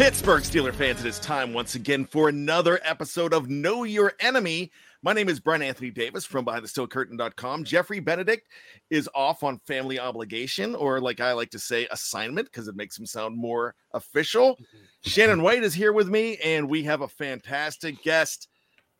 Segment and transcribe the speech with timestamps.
[0.00, 4.72] Pittsburgh Steeler fans, it is time once again for another episode of Know Your Enemy.
[5.02, 7.64] My name is Bryan Anthony Davis from BehindTheSteelCurtain.com.
[7.64, 8.48] Geoffrey Benedict
[8.88, 12.98] is off on family obligation, or like I like to say, assignment, because it makes
[12.98, 14.54] him sound more official.
[14.54, 14.78] Mm-hmm.
[15.02, 18.48] Shannon White is here with me, and we have a fantastic guest.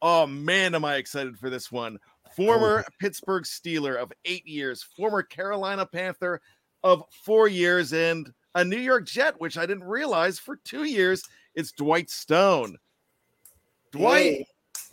[0.03, 1.97] Oh man, am I excited for this one!
[2.37, 2.93] Former oh.
[3.00, 6.43] Pittsburgh Steeler of eight years, former Carolina Panther
[6.83, 11.22] of four years, and a New York Jet, which I didn't realize for two years.
[11.55, 12.77] It's Dwight Stone.
[13.93, 14.47] Dwight, Hey,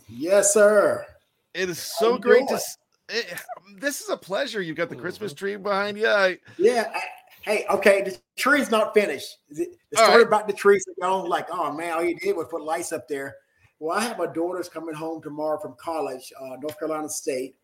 [0.09, 1.05] yes, sir.
[1.53, 2.45] it is so you great to.
[2.47, 2.55] doing?
[2.57, 2.77] s-
[3.09, 3.33] It,
[3.79, 4.61] this is a pleasure.
[4.61, 6.07] You've got the Christmas tree behind you.
[6.07, 6.91] I, Yeah.
[6.93, 7.01] I-
[7.43, 8.01] hey, okay.
[8.01, 9.37] The tree's not finished.
[9.49, 10.27] The, the story right.
[10.27, 13.07] about the trees, you know, like, oh man, all you did was put lights up
[13.07, 13.35] there.
[13.79, 17.55] Well, I have my daughters coming home tomorrow from college, uh, North Carolina State,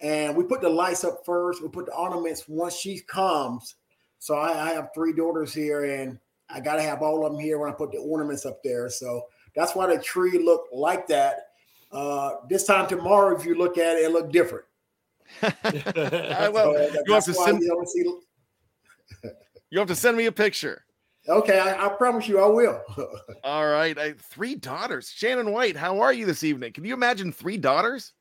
[0.00, 1.60] and we put the lights up first.
[1.60, 3.74] We put the ornaments once she comes.
[4.18, 6.18] So I, I have three daughters here, and
[6.50, 8.88] I got to have all of them here when I put the ornaments up there.
[8.88, 9.22] So
[9.54, 11.48] that's why the tree looked like that.
[11.90, 14.64] Uh, this time tomorrow, if you look at it, it looked different.
[15.42, 16.74] I will.
[16.74, 17.60] So You have to send.
[17.60, 19.28] you see
[19.70, 20.84] You have to send me a picture.
[21.28, 22.80] Okay, I, I promise you I will.
[23.44, 23.98] All right.
[23.98, 25.10] I, three daughters.
[25.10, 26.72] Shannon White, how are you this evening?
[26.72, 28.12] Can you imagine three daughters?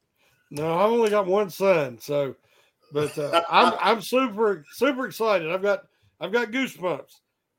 [0.51, 2.35] No, I've only got one son, so
[2.91, 5.51] but uh, I'm I'm super super excited.
[5.51, 5.83] I've got
[6.19, 7.11] I've got goosebumps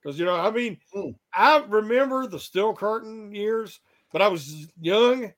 [0.03, 1.15] because you know I mean Mm.
[1.35, 3.81] I remember the steel curtain years,
[4.13, 5.33] but I was young,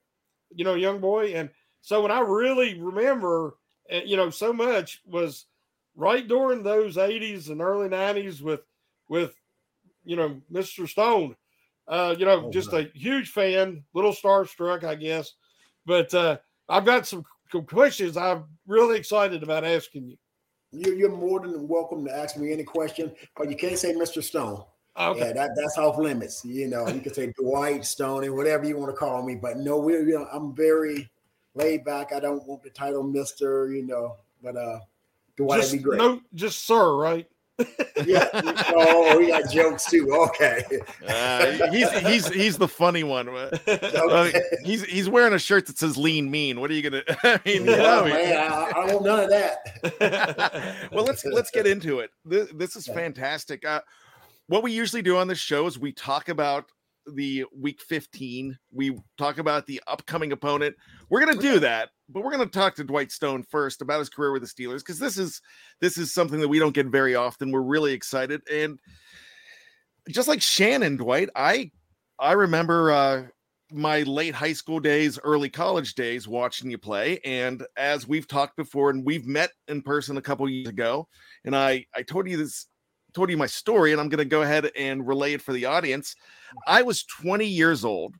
[0.50, 1.50] you know, young boy, and
[1.82, 3.56] so when I really remember,
[3.92, 5.46] uh, you know, so much was
[5.96, 8.62] right during those 80s and early 90s with
[9.08, 9.34] with
[10.04, 10.86] you know Mr.
[10.86, 11.36] Stone.
[11.88, 12.86] Uh, you know, Oh, just right.
[12.94, 15.32] a huge fan, little starstruck, I guess.
[15.86, 20.16] But uh, I've got some questions I'm really excited about asking you.
[20.72, 24.22] you, you're more than welcome to ask me any question, but you can't say Mr.
[24.22, 24.62] Stone.
[24.98, 25.20] Okay.
[25.20, 26.44] Yeah, that, that's off limits.
[26.44, 29.56] You know, you can say Dwight Stone and whatever you want to call me, but
[29.56, 31.08] no, we're you know, I'm very
[31.54, 32.12] laid back.
[32.12, 33.72] I don't want the title Mister.
[33.72, 34.80] You know, but uh,
[35.36, 35.98] Dwight just, would be great.
[35.98, 37.26] No, just sir, right?
[38.06, 38.28] Yeah.
[38.74, 40.08] oh, we got jokes too.
[40.28, 40.62] Okay.
[41.06, 43.28] Uh, he's he's he's the funny one.
[43.28, 44.40] Uh, Okay.
[44.64, 47.02] he's he's wearing a shirt that says "Lean Mean." What are you gonna?
[47.24, 50.88] I mean, you Yeah, know, man, I, I want none of that.
[50.92, 52.10] well, let's let's get into it.
[52.24, 53.64] This, this is fantastic.
[53.66, 53.80] Uh,
[54.46, 56.66] what we usually do on this show is we talk about
[57.10, 58.58] the week 15.
[58.72, 60.76] We talk about the upcoming opponent.
[61.08, 64.32] We're gonna do that, but we're gonna talk to Dwight Stone first about his career
[64.32, 65.40] with the Steelers because this is
[65.80, 67.52] this is something that we don't get very often.
[67.52, 68.78] We're really excited and.
[70.08, 71.70] just like Shannon Dwight, I
[72.18, 73.22] I remember uh,
[73.72, 77.20] my late high school days, early college days watching you play.
[77.24, 81.08] And as we've talked before, and we've met in person a couple years ago,
[81.44, 82.66] and I I told you this,
[83.14, 85.66] told you my story, and I'm going to go ahead and relay it for the
[85.66, 86.16] audience.
[86.66, 88.14] I was 20 years old,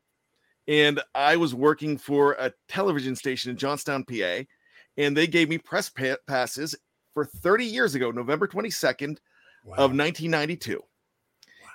[0.69, 4.45] and I was working for a television station in Johnstown, PA,
[4.97, 6.75] and they gave me press pa- passes
[7.15, 9.19] for 30 years ago, November 22nd
[9.65, 9.75] Wow.
[9.75, 10.83] of 1992.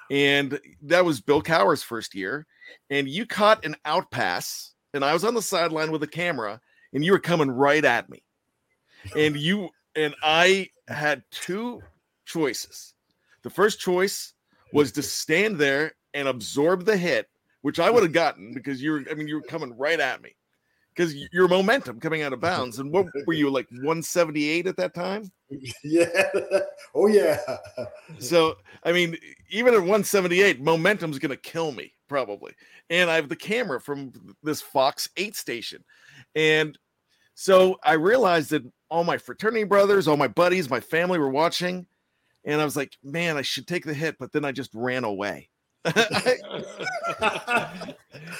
[0.10, 2.48] And that was Bill Cowher's first year.
[2.90, 6.60] And you caught an out pass, and I was on the sideline with a camera,
[6.94, 8.24] and you were coming right at me.
[9.16, 11.84] And you and I had two
[12.26, 12.95] choices.
[13.46, 14.34] The first choice
[14.74, 17.30] was to stand there and absorb the hit,
[17.62, 20.24] which I would have gotten because you were, I mean, you were coming right at
[20.24, 20.36] me
[20.96, 22.80] because your momentum coming out of bounds.
[22.80, 25.32] And what were you like 178 at that time?
[25.84, 26.30] yeah.
[26.96, 27.38] Oh yeah.
[28.18, 29.16] So, I mean,
[29.52, 32.54] even at 178, momentum's going to kill me probably.
[32.90, 35.84] And I have the camera from this Fox 8 station.
[36.34, 36.80] And
[37.36, 41.86] so I realized that all my fraternity brothers, all my buddies, my family were watching.
[42.46, 44.18] And I was like, man, I should take the hit.
[44.20, 45.50] But then I just ran away.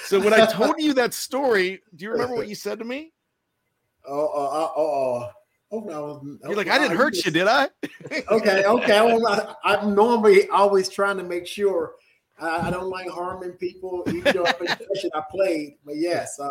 [0.04, 3.12] so when I told you that story, do you remember what you said to me?
[4.08, 5.30] Oh, uh, uh, uh, oh,
[5.72, 5.80] oh, oh, oh
[6.24, 6.38] no.
[6.44, 7.68] You're like, I didn't hurt you, did I?
[8.30, 9.00] okay, okay.
[9.00, 11.94] Well, I, I'm normally always trying to make sure
[12.38, 15.76] I, I don't like harming people, even though I'm a position I played.
[15.84, 16.48] But yes, uh,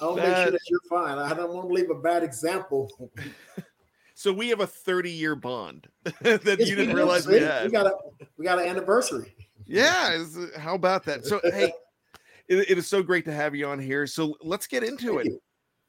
[0.00, 1.18] I'll make sure That- that you're fine.
[1.18, 2.90] I don't want to leave a bad example.
[4.18, 5.88] So we have a 30 year bond
[6.22, 7.66] that Yes, you didn't realize we had.
[7.66, 7.92] We got a
[8.38, 9.36] we got an anniversary.
[9.66, 11.26] Yeah, is- how about that?
[11.26, 11.70] So hey,
[12.48, 14.06] it, it is so great to have you on here.
[14.06, 15.32] So let's get into Thank it.
[15.32, 15.42] you.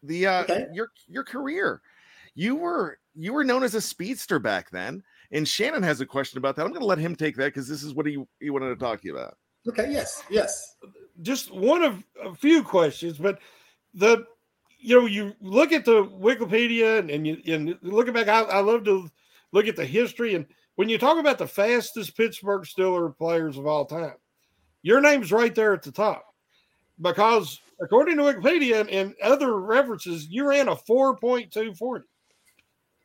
[0.03, 0.65] The uh Okay.
[0.73, 1.81] your your career.
[2.35, 5.01] You were you were known as a speedster back then.
[5.31, 6.65] And Shannon has a question about that.
[6.65, 8.99] I'm gonna let him take that because this is what he, he wanted to talk
[9.01, 9.37] to you about.
[9.69, 9.89] Okay.
[9.89, 10.21] Yes.
[10.29, 10.75] Yes.
[11.21, 13.39] just one of a few questions, but
[13.93, 14.25] the
[14.77, 18.59] you know you look at the Wikipedia and, and you and looking back, I, I
[18.59, 19.09] love to
[19.51, 20.45] look at the history and
[20.75, 24.13] when you talk about the fastest Pittsburgh Steeler players of all time,
[24.83, 26.23] your name's right there at the top
[27.01, 32.05] because according to Wikipedia and, and other references, you ran a four point two forty.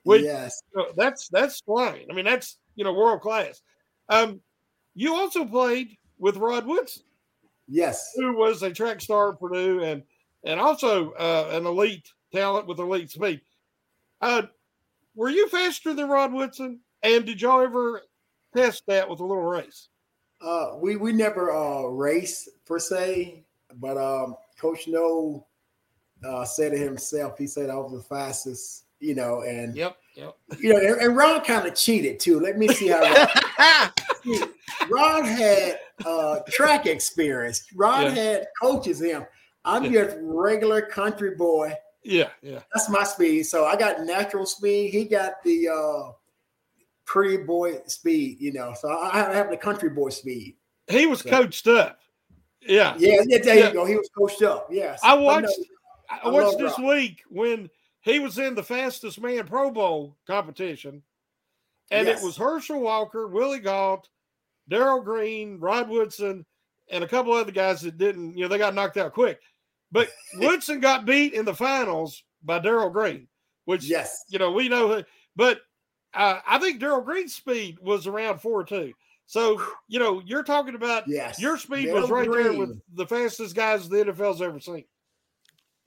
[0.05, 0.63] Which yes.
[0.79, 2.07] uh, that's that's flying.
[2.11, 3.63] I mean, that's you know world class.
[4.09, 4.41] Um,
[4.95, 7.05] you also played with Rod Woodson
[7.69, 8.13] Yes.
[8.17, 10.03] who was a track star at Purdue and
[10.45, 13.41] and also uh, an elite talent with elite speed.
[14.21, 14.43] Uh,
[15.15, 16.81] were you faster than Rod Woodson?
[17.03, 18.03] And did y'all ever
[18.57, 19.89] test that with a little race?
[20.41, 23.45] Uh, we we never uh race per se,
[23.77, 25.47] but um, Coach Noll
[26.27, 30.37] uh, said it himself, he said I was the fastest, you know, and Yep, yep.
[30.59, 32.41] you know, and, and Ron kind of cheated too.
[32.41, 33.03] Let me see how
[34.25, 34.49] Ron,
[34.91, 37.65] Ron had uh track experience.
[37.75, 38.11] Ron Yeah.
[38.23, 39.25] had coaches him.
[39.65, 40.05] I'm Yeah.
[40.05, 41.75] just regular country boy.
[42.03, 42.61] Yeah, yeah.
[42.75, 43.45] That's my speed.
[43.45, 44.91] So I got natural speed.
[44.93, 46.13] He got the uh
[47.05, 48.75] pretty boy speed, you know.
[48.81, 50.57] So I I have the country boy speed.
[50.89, 51.31] He was Yeah.
[51.39, 52.01] coached up.
[52.61, 52.95] Yeah.
[52.99, 53.69] Yeah, yeah, there Yeah.
[53.69, 53.85] you go.
[53.85, 54.69] He was coached up.
[54.71, 55.01] Yes.
[55.03, 55.61] I But no, watched
[56.11, 56.89] I I watched this Rod.
[56.89, 57.71] week when
[58.01, 61.03] he was in the fastest man Pro Bowl competition,
[61.93, 62.21] and Yes.
[62.21, 64.09] it was Herschel Walker, Willie Gault,
[64.69, 66.45] Darrell Green, Rod Woodson,
[66.89, 69.41] and a couple other guys that didn't, you know, they got knocked out quick.
[69.93, 70.09] But
[70.39, 73.29] Woodson got beat in the finals by Darrell Green,
[73.67, 74.25] which Yes.
[74.29, 75.05] you know we know.
[75.37, 75.61] But
[76.15, 78.93] uh, I think Darrell Green's speed was around four two.
[79.27, 81.39] So you know you're talking about Yes.
[81.41, 84.85] your speed Darrell was right there with the fastest guys the NFL's ever seen.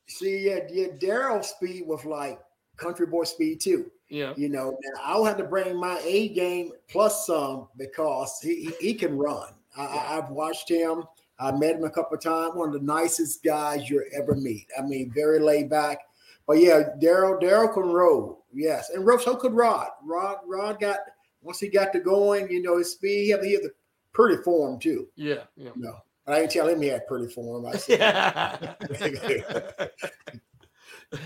[0.07, 2.39] See, yeah, yeah, Darrell's speed was like
[2.77, 3.91] country boy speed too.
[4.09, 4.33] Yeah.
[4.38, 8.71] You know, now I'll have to bring my A game plus some because he he,
[8.89, 9.50] he can run.
[9.75, 11.03] I, I, I've watched him.
[11.39, 12.56] I met him a couple of times.
[12.56, 14.68] One of the nicest guys you'll ever meet.
[14.77, 16.00] I mean, very laid back.
[16.48, 18.46] But yeah, Darrell Darrell can roll.
[18.54, 19.89] Yes, and Ro- so could Rod.
[20.04, 21.00] Rod Rod got
[21.42, 22.50] once he got to going.
[22.50, 23.24] You know, his speed.
[23.25, 23.72] He had, he had the
[24.13, 25.08] pretty form too.
[25.15, 25.44] Yeah.
[25.56, 25.72] Yeah.
[25.75, 25.96] No,
[26.27, 27.65] I didn't tell him he had pretty form.
[27.65, 29.88] I said, Yeah.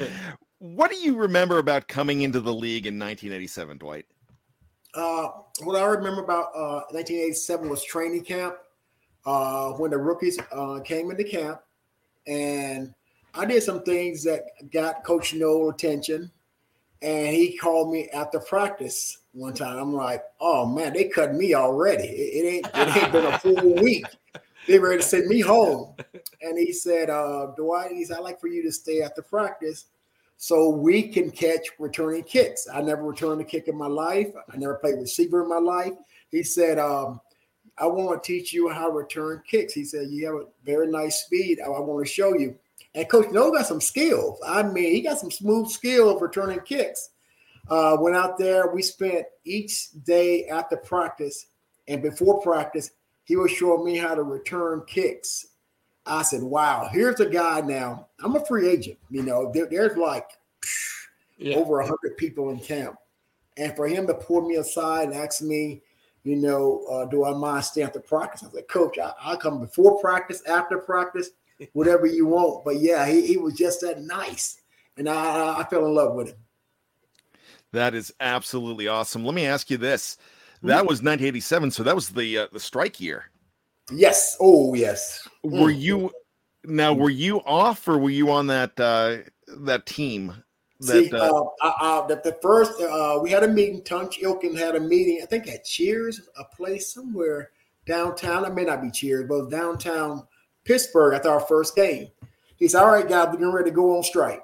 [0.60, 4.06] What do you remember about coming into the league in 1987, Dwight?
[4.94, 5.30] Uh,
[5.64, 8.56] what I remember about uh, 1987 was training camp
[9.30, 11.62] uh, when the rookies uh, came into camp,
[12.26, 12.96] and
[13.36, 16.32] I did some things that got Coach Noll attention,
[17.04, 19.78] and he called me after practice one time.
[19.78, 22.08] I'm like, "Oh man, they cut me already.
[22.08, 24.08] It, it ain't it ain't been a full week.
[24.68, 25.96] They ready to send me home."
[26.42, 29.86] And he said, uh, "Dwight, he said, I'd like for you to stay after practice."
[30.42, 32.66] so we can catch returning kicks.
[32.74, 34.30] I never returned a kick in my life.
[34.50, 35.92] I never played receiver in my life.
[36.32, 37.20] He said, um,
[37.80, 39.74] I want to teach you how to return kicks.
[39.74, 41.60] He said, You have a very nice speed.
[41.62, 42.56] I, I want to show you.
[42.96, 44.40] And Coach Noll got some skills.
[44.46, 47.10] I mean, he got some smooth skill of returning kicks.
[47.70, 48.68] Uh, went out there.
[48.68, 51.46] We spent each day after practice
[51.90, 52.92] and before practice,
[53.24, 55.48] he was showing me how to return kicks.
[56.06, 58.08] I said, wow, here's a guy now.
[58.24, 58.98] I'm a free agent.
[59.10, 60.30] You know, there, there's like
[61.38, 61.56] yeah.
[61.56, 62.96] over 100 people in camp.
[63.58, 65.82] And for him to pull me aside and ask me,
[66.30, 68.44] you know, uh, do I mind staying after practice?
[68.44, 71.32] I was like, Coach, I, will come before practice, after practice,
[71.74, 72.64] whatever you want.
[72.64, 74.62] But yeah, he, he was just that nice.
[74.96, 76.38] And I, I fell in love with him.
[77.72, 79.26] That is absolutely awesome.
[79.26, 80.18] Let me ask you this.
[80.62, 83.32] That was 1987, so that was the uh, the strike year.
[83.92, 84.36] Yes.
[84.42, 85.26] Oh, yes.
[85.42, 85.80] Were mm.
[85.80, 86.12] you
[86.66, 86.94] now?
[86.94, 89.18] Were you off, or were you on that uh,
[89.48, 90.44] that team?
[90.82, 93.84] That, See, uh, uh, the, the first uh, we had a meeting.
[93.84, 95.20] Tunch Ilkin had a meeting.
[95.22, 97.52] I think at Cheers, a place somewhere
[97.86, 98.46] downtown.
[98.46, 100.26] It may not be Cheers, but downtown
[100.64, 101.16] Pittsburgh.
[101.16, 102.08] After our first game,
[102.56, 104.42] he said, "All right, guys, we're getting ready to go on strike."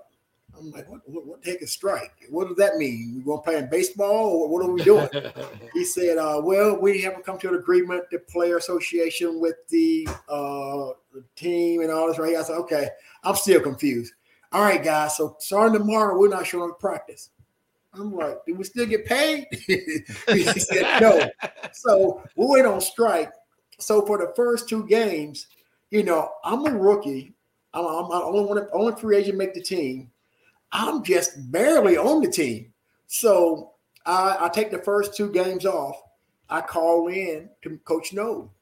[0.58, 2.13] I'm like, what, what, what the heck is strike?
[2.30, 3.13] What does that mean?
[3.18, 5.10] We going to play in baseball or what are we doing?
[5.74, 10.08] he said, uh, well, we haven't come to an agreement, the player association with the,
[10.30, 12.36] uh, the team and all this, right?
[12.36, 12.89] I said, okay,
[13.24, 14.13] I'm still confused.
[14.56, 15.18] All right, guys.
[15.18, 17.32] So starting tomorrow, we're not showing up practice.
[17.94, 19.48] I'm like, do we still get paid?
[19.52, 21.30] he said, no.
[21.74, 23.34] So we went on strike.
[23.80, 25.48] So for the first two games,
[25.92, 27.34] you know, I'm a rookie.
[27.74, 30.10] I'm, I'm, only one, only free agent make the team.
[30.72, 32.72] I'm just barely on the team.
[33.08, 33.74] So
[34.06, 36.02] I, I take the first two games off.
[36.50, 38.54] I call in to Coach Noll,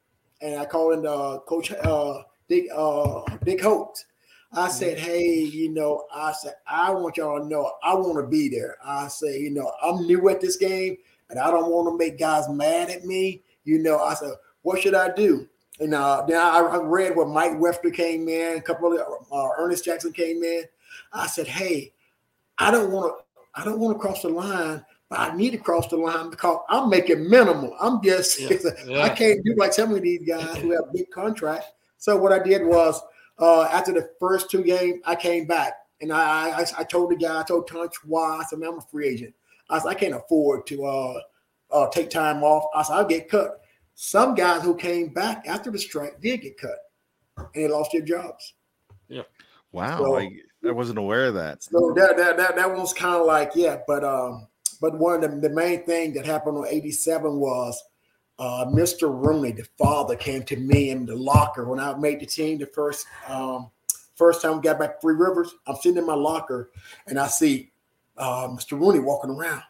[0.41, 4.05] and I call in uh, Coach uh, Dick uh, Dick Holtz.
[4.55, 8.27] I said, hey, you know, I said I want y'all to know I want to
[8.27, 8.77] be there.
[8.85, 10.97] I say, you know, I'm new at this game,
[11.29, 13.41] and I don't want to make guys mad at me.
[13.63, 15.47] You know, I said, what should I do?
[15.79, 18.99] And uh, then I, I read where Mike Webster came in, a couple of
[19.31, 20.63] uh, Earnest Jackson came in.
[21.11, 21.93] I said, hey,
[22.59, 23.23] I don't want to.
[23.55, 26.57] I don't want to cross the line, but I need to cross the line because
[26.69, 27.75] I'm making minimal.
[27.79, 28.57] I'm just yeah,
[28.87, 29.01] yeah.
[29.01, 31.67] I can't do like some of these guys who have big contracts.
[31.97, 32.99] So what I did was
[33.39, 37.15] uh, after the first two games, I came back and I, I, I told the
[37.15, 38.37] guy, I told Tunch why.
[38.37, 39.33] I said, man, I'm a free agent.
[39.69, 41.21] I said, I can't afford to uh,
[41.71, 42.65] uh, take time off.
[42.75, 43.61] I said, I'll get cut.
[43.95, 46.77] Some guys who came back after the strike did get cut
[47.37, 48.53] and they lost their jobs.
[49.07, 49.23] Yeah.
[49.71, 49.97] Wow.
[49.99, 50.29] So, I,
[50.65, 51.63] I wasn't aware of that.
[51.63, 54.47] So that that that, that one's kind of like, yeah, but um,
[54.79, 57.81] but one of the, the main thing that happened on 87 was
[58.39, 59.03] uh, Mr.
[59.03, 62.65] Rooney, the father, came to me in the locker when I made the team the
[62.67, 63.69] first um,
[64.15, 65.53] first time we got back Three Rivers.
[65.67, 66.71] I'm sitting in my locker
[67.07, 67.71] and I see
[68.17, 68.79] uh, Mr.
[68.79, 69.63] Rooney walking around.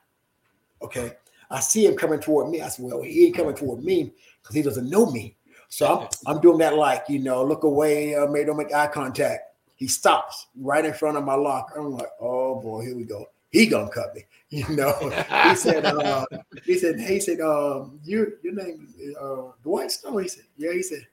[0.82, 1.14] Okay.
[1.50, 2.62] I see him coming toward me.
[2.62, 5.36] I said, Well, he ain't coming toward me because he doesn't know me.
[5.70, 8.88] So I'm, I'm doing that like, you know, look away, uh, maybe don't make eye
[8.88, 9.56] contact.
[9.76, 11.80] He stops right in front of my locker.
[11.80, 13.26] I'm like, oh boy, here we go.
[13.54, 14.26] He gonna cut me.
[14.54, 14.94] You know,
[15.50, 16.28] he said, uh,
[16.64, 20.22] he said, he said, um, you, your name is uh, Dwight Stone.
[20.22, 20.74] He said, yeah.
[20.74, 21.08] He said,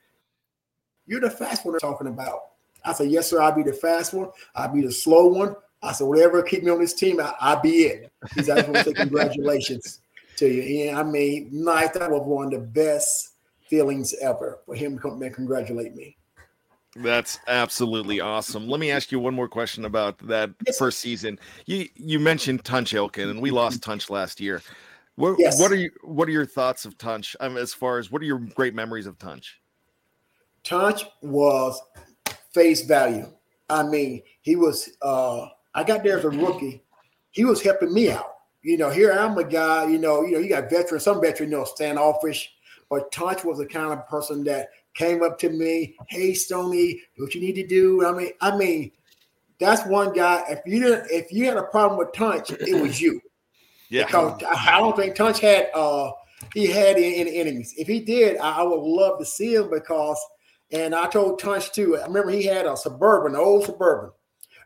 [1.07, 2.39] you're the fast one they're talking about.
[2.85, 3.41] I said, yes, sir.
[3.41, 4.29] I'll be the fast one.
[4.53, 5.55] I'll be the slow one.
[5.81, 8.11] I said, whatever keep me on this team, I, will be it.
[8.35, 10.01] He said, I just want to say congratulations
[10.35, 10.89] to you.
[10.89, 15.01] And I mean, night that was one of the best feelings ever for him to
[15.01, 16.15] come and congratulate me.
[16.95, 18.67] That's absolutely awesome.
[18.67, 20.77] Let me ask you one more question about that yes.
[20.77, 21.39] first season.
[21.65, 24.61] You you mentioned Tunch Ilkin, and we lost Tunch last year.
[25.15, 25.59] What, yes.
[25.59, 27.35] what are you what are your thoughts of Tunch?
[27.39, 29.61] Um, as far as what are your great memories of Tunch?
[30.63, 31.81] Tunch was
[32.53, 33.27] face value.
[33.69, 36.83] I mean, he was uh I got there as a rookie.
[37.31, 38.35] He was helping me out.
[38.63, 41.51] You know, here I'm a guy, you know, you know, you got veterans, some veterans,
[41.51, 42.51] you know, standoffish,
[42.89, 47.33] but Tunch was the kind of person that came up to me, hey Stony, what
[47.33, 48.05] you need to do.
[48.05, 48.91] I mean, I mean,
[49.59, 50.43] that's one guy.
[50.49, 53.21] If you didn't, if you had a problem with Tunch, it was you.
[53.89, 54.05] yeah.
[54.05, 56.11] Because I don't think Tunch had uh
[56.53, 57.73] he had any, enemies.
[57.77, 60.19] If he did, I, I, would love to see him because
[60.71, 61.97] and I told Tunch too.
[61.97, 64.11] I remember he had a suburban, an old suburban.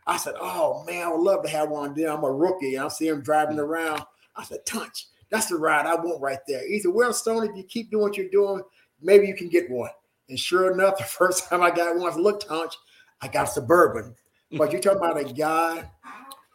[0.07, 1.93] I said, Oh man, I would love to have one.
[1.93, 2.75] Then I'm a rookie.
[2.75, 4.03] and I see him driving around.
[4.35, 6.67] I said, Tunch, that's the ride I want right there.
[6.67, 8.61] He said, Well, Stone, if you keep doing what you're doing,
[9.01, 9.89] maybe you can get one.
[10.29, 12.73] And sure enough, the first time I got one, I looked hunch,
[13.21, 14.15] I got suburban.
[14.57, 15.89] But you're talking about a guy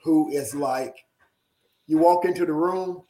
[0.04, 0.96] who is like,
[1.86, 3.02] you walk into the room,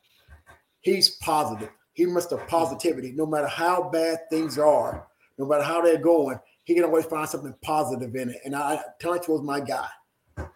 [0.80, 1.70] he's positive.
[1.92, 3.12] He must have positivity.
[3.12, 5.06] No matter how bad things are,
[5.38, 8.38] no matter how they're going, he can always find something positive in it.
[8.44, 9.88] And I Tunch was my guy.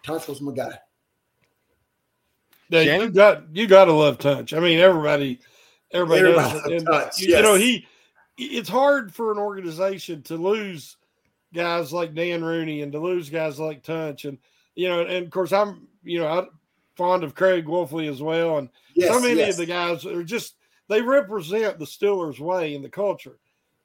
[0.03, 0.79] Tunch was my guy.
[2.71, 4.55] Yeah, you got you got to love Tunch.
[4.55, 5.41] I mean, everybody,
[5.93, 6.73] everybody, everybody does.
[6.73, 7.37] And, Tunch, you, yes.
[7.39, 7.87] you know, he
[8.37, 10.97] it's hard for an organization to lose
[11.55, 14.39] guys like Dan Rooney and to lose guys like Tunch and
[14.75, 16.49] you know, and of course I'm you know I'm
[16.97, 19.55] fond of Craig Wolfley as well, and Yes, so many yes.
[19.55, 20.57] of the guys are just
[20.89, 23.39] they represent the Steelers way and the culture,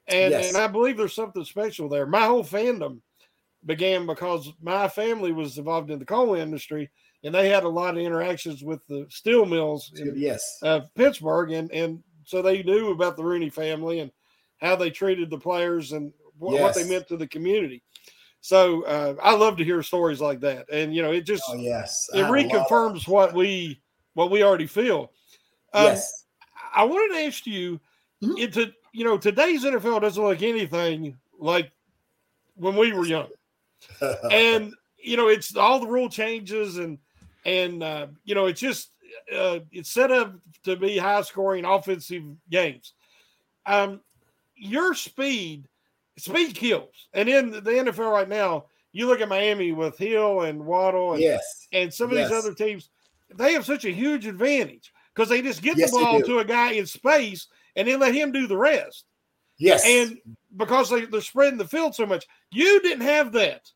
[0.08, 0.48] and Yes.
[0.48, 2.06] and I believe there's something special there.
[2.06, 3.00] My whole fandom
[3.66, 6.90] began because my family was involved in the coal industry,
[7.24, 10.58] and they had a lot of interactions with the steel mills in Yes.
[10.62, 14.10] of Pittsburgh, and and so they knew about the Rooney family and
[14.60, 17.82] how they treated the players and wh- what they meant to the community.
[18.42, 21.54] So uh, I love to hear stories like that, and you know, it just Oh
[21.56, 22.08] yes.
[22.14, 23.80] it I have a lot of- reconfirms what we
[24.14, 25.12] what we already feel.
[25.72, 26.24] Um, yes.
[26.74, 27.80] I wanted to ask you,
[28.22, 28.38] Mhm.
[28.38, 31.70] into you know, today's NFL doesn't look anything like
[32.56, 33.28] when we were young
[34.30, 36.98] and you know it's all the rule changes and
[37.46, 38.90] and uh, you know it's just
[39.34, 42.92] uh, it's set up to be high scoring offensive games
[43.66, 44.00] um
[44.60, 45.66] your speed
[46.18, 50.64] speed kills and in the NFL right now you look at Miami with Hill and
[50.64, 51.66] Waddle and, yes.
[51.72, 52.90] and some of these other teams
[53.34, 56.44] they have such a huge advantage because they just get Yes, the ball to a
[56.44, 59.04] guy in space and then let him do the rest
[59.58, 59.82] Yes.
[59.86, 60.18] and
[60.56, 63.70] because they, they're spreading the field so much you didn't have that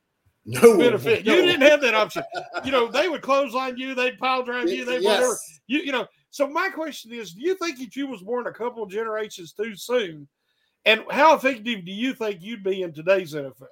[0.46, 1.24] no benefit.
[1.24, 1.34] no.
[1.34, 2.22] You didn't have that option.
[2.64, 5.04] You know, they would close on you, they'd pile drive you, they yes.
[5.04, 5.38] whatever.
[5.66, 6.06] You you know.
[6.30, 9.52] So my question is, do you think that you was born a couple of generations
[9.52, 10.28] too soon?
[10.86, 13.68] And how effective do you think you'd be in today's NFL?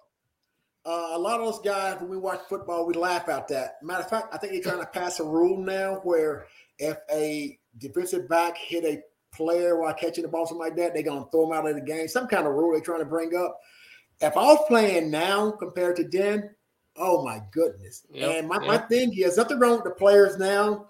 [0.84, 3.82] Uh, a lot of those guys, when we watch football, we laugh at that.
[3.82, 6.46] Matter of fact, I think they're trying to pass a rule now where
[6.78, 9.02] if a defensive back hit a
[9.34, 11.76] player while catching the ball, something like that, they're going to throw him out of
[11.76, 12.08] the game.
[12.08, 13.60] Some kind of rule they're trying to bring up.
[14.20, 16.50] If I was playing now compared to then,
[16.96, 18.04] oh my goodness.
[18.12, 20.88] Yep, and my, my thing is, nothing wrong with the players now.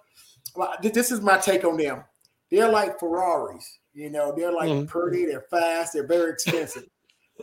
[0.57, 2.05] Well, this is my take on them.
[2.51, 3.79] They're like Ferraris.
[3.95, 4.89] You know, they're like Mhm.
[4.89, 6.85] pretty, they're fast, they're very expensive.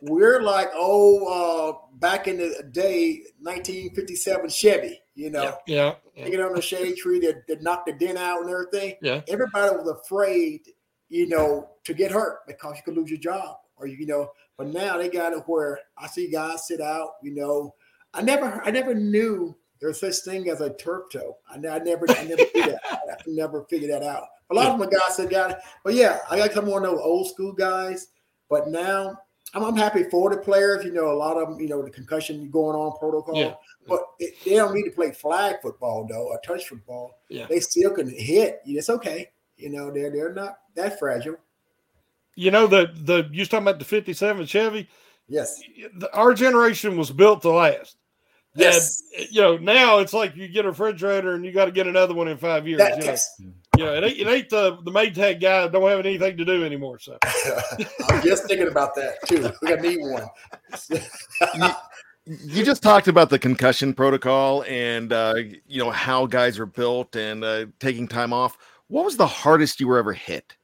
[0.01, 6.42] We're like, oh, uh, back in the day, 1957 Chevy, you know, Yeah, yeah, hanging
[6.42, 8.96] on the shade tree that, that knocked the dent out and everything.
[9.01, 9.22] yeah.
[9.27, 10.62] Everybody was afraid,
[11.09, 14.68] you know, to get hurt because you could lose your job or, you know, but
[14.68, 17.75] now they got it where I see guys sit out, you know.
[18.14, 21.38] I never, I never knew there's such thing as a turf toe.
[21.50, 23.00] I, I never, I never figured that out.
[23.09, 24.27] I never figure that out.
[24.51, 25.57] A lot of my guys said, got it.
[25.83, 28.07] But yeah, I got some more of those old school guys.
[28.50, 29.16] But now
[29.53, 30.83] I'm, I'm happy for the players.
[30.83, 33.35] You know, a lot of them, you know, the concussion going on protocol.
[33.35, 33.53] Yeah.
[33.88, 37.20] But it, they don't need to play flag football though, or touch football.
[37.29, 37.46] Yeah.
[37.48, 38.62] They still can hit.
[38.66, 39.29] It's okay.
[39.57, 41.35] You know, they're they're not that fragile.
[42.35, 44.88] You know the the you was talking about the '57 Chevy.
[45.27, 45.62] Yes.
[45.98, 47.98] The- Our generation was built to last.
[48.59, 49.03] Yes.
[49.17, 51.87] And, you know, now it's like you get a refrigerator and you got to get
[51.87, 52.79] another one in five years.
[52.79, 53.41] That, you know, yes.
[53.77, 56.63] you know it, ain't, it ain't the the Maytag guy don't have anything to do
[56.63, 57.00] anymore.
[57.00, 57.17] So
[58.09, 59.51] I'm just thinking about that too.
[59.61, 60.27] We got need one.
[62.25, 65.35] You just talked about the concussion protocol and uh,
[65.67, 68.57] you know how guys are built and uh, taking time off.
[68.87, 70.55] What was the hardest you were ever hit?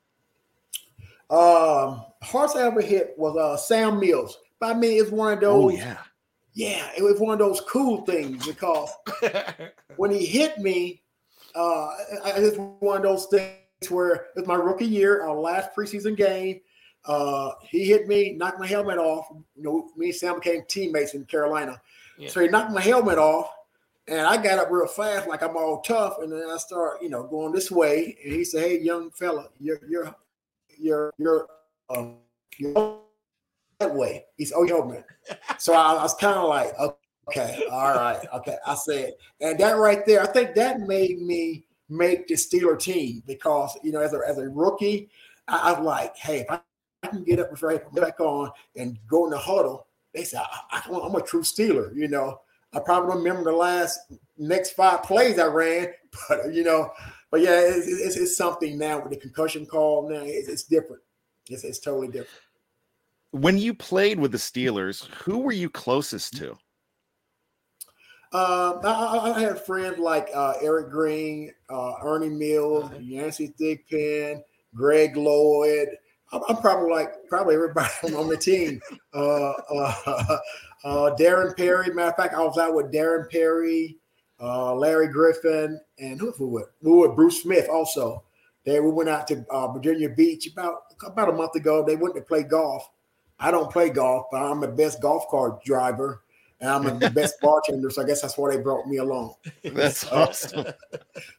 [1.29, 4.37] Um, hardest I ever hit was uh Sam Mills.
[4.59, 5.63] But I mean, it's one of those.
[5.63, 5.97] Oh yeah,
[6.55, 8.89] yeah, it was one of those cool things because
[9.97, 11.03] when he hit me,
[11.53, 11.89] uh,
[12.37, 13.51] it's one of those things
[13.89, 16.61] where it's my rookie year, our last preseason game.
[17.03, 19.27] Uh, he hit me, knocked my helmet off.
[19.55, 21.79] You know, me and Sam became teammates in Carolina.
[22.17, 22.29] Yeah.
[22.29, 23.51] So he knocked my helmet off,
[24.07, 27.09] and I got up real fast, like I'm all tough, and then I start, you
[27.09, 28.17] know, going this way.
[28.23, 30.15] And he said, "Hey, young fella, you're you're
[30.79, 31.47] you're you're
[31.89, 32.15] um,
[32.57, 33.01] you're
[33.79, 35.05] that way." He said, "Oh, your helmet."
[35.59, 36.73] So I, I was kind of like,
[37.27, 38.57] okay, all right, okay.
[38.65, 43.23] I said, and that right there, I think that made me make the Steeler team
[43.25, 45.09] because you know, as a as a rookie,
[45.47, 46.59] I, I was like, hey, if I,
[47.03, 50.41] I can get up and right back on and go in the huddle, they said
[50.71, 51.95] I, I, I'm a true Steeler.
[51.95, 52.39] You know,
[52.73, 53.99] I probably don't remember the last
[54.37, 55.89] next five plays I ran,
[56.29, 56.91] but you know,
[57.31, 60.09] but yeah, it's, it's, it's something now with the concussion call.
[60.09, 61.01] Now it's, it's different.
[61.49, 62.29] It's, it's totally different.
[63.35, 66.51] When you played with the Steelers, who were you closest to?
[68.31, 72.97] Um, I, I, had friends like uh, Eric Green, uh, Ernie Mills, Uh-huh.
[72.99, 74.41] Yancey Thigpen,
[74.73, 75.89] Greg Lloyd.
[76.31, 78.81] I'm, I'm probably like probably everybody on the team.
[79.13, 79.93] Uh, uh,
[80.83, 81.93] uh, Darren Perry.
[81.93, 83.97] Matter of fact, I was out with Darren Perry,
[84.41, 86.67] uh, Larry Griffin, and who we with?
[86.81, 88.23] We were with Bruce Smith also.
[88.65, 91.85] They we went out to uh, Virginia Beach about about a month ago.
[91.85, 92.89] They went to play golf.
[93.39, 96.21] I don't play golf, but I'm the best golf cart driver
[96.61, 97.89] and I'm the best bartender.
[97.89, 99.35] So I guess that's why they brought me along.
[99.63, 100.67] That's awesome.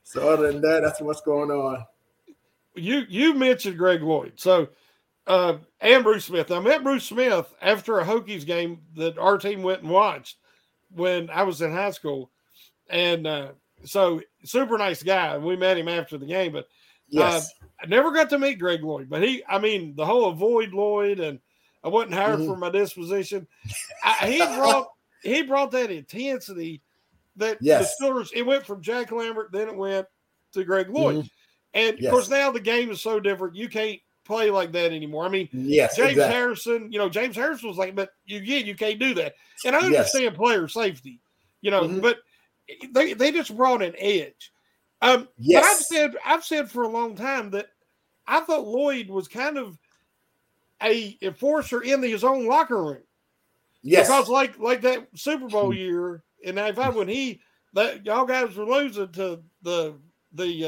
[0.03, 1.85] So other than that, that's what's going on.
[2.75, 4.35] you you mentioned Greg Lloyd.
[4.37, 4.69] So
[5.27, 6.51] uh, and Bruce Smith.
[6.51, 10.37] I met Bruce Smith after a Hokies game that our team went and watched
[10.95, 12.31] when I was in high school,
[12.89, 13.49] and uh,
[13.85, 15.37] so super nice guy.
[15.37, 16.69] We met him after the game, but
[17.09, 17.53] Yes.
[17.63, 19.09] uh, I never got to meet Greg Lloyd.
[19.11, 21.41] But he, I mean, the whole avoid Lloyd, and
[21.87, 22.47] I wasn't hired Mhm.
[22.47, 23.47] for my disposition.
[24.03, 24.89] I, he brought
[25.23, 26.83] he brought that intensity
[27.37, 27.97] that Yes.
[27.97, 28.31] the Steelers.
[28.35, 30.07] It went from Jack Lambert, then it went
[30.53, 31.31] to Greg Lloyd, Mhm.
[31.75, 32.07] and Yes.
[32.07, 33.55] of course now the game is so different.
[33.57, 35.25] You can't play like that anymore.
[35.25, 36.35] I mean, yes, James exactly.
[36.35, 39.35] Harrison, you know, James Harrison was like, but you yeah, you can't do that.
[39.65, 39.87] And I Yes.
[39.87, 41.21] understand player safety,
[41.61, 42.03] you know, Mhm.
[42.03, 42.19] but
[42.91, 44.53] they they just brought an edge.
[45.03, 47.69] Um, but I've said I've said for a long time that
[48.27, 49.79] I thought Lloyd was kind of
[50.83, 53.03] a enforcer in his own locker room.
[53.83, 54.07] Yes.
[54.09, 57.41] Because like like that Super Bowl year in '95 when he
[57.73, 59.95] that y'all guys were losing to the
[60.33, 60.65] the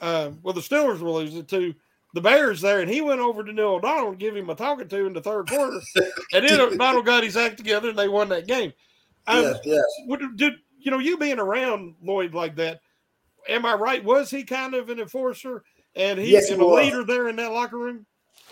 [0.00, 1.74] uh uh well the Steelers were losing to
[2.14, 4.88] the Bears there, and he went over to Neil O'Donnell and give him a talking
[4.88, 5.80] to in the third quarter,
[6.32, 8.72] and then O'Donnell got his act together and they won that game.
[9.26, 9.84] Um, yes, yes.
[10.06, 12.80] would, did you know you being around Lloyd like that?
[13.48, 14.02] Am I right?
[14.02, 15.62] Was he kind of an enforcer
[15.94, 16.82] and he Yes, he a was.
[16.84, 18.06] leader there in that locker room?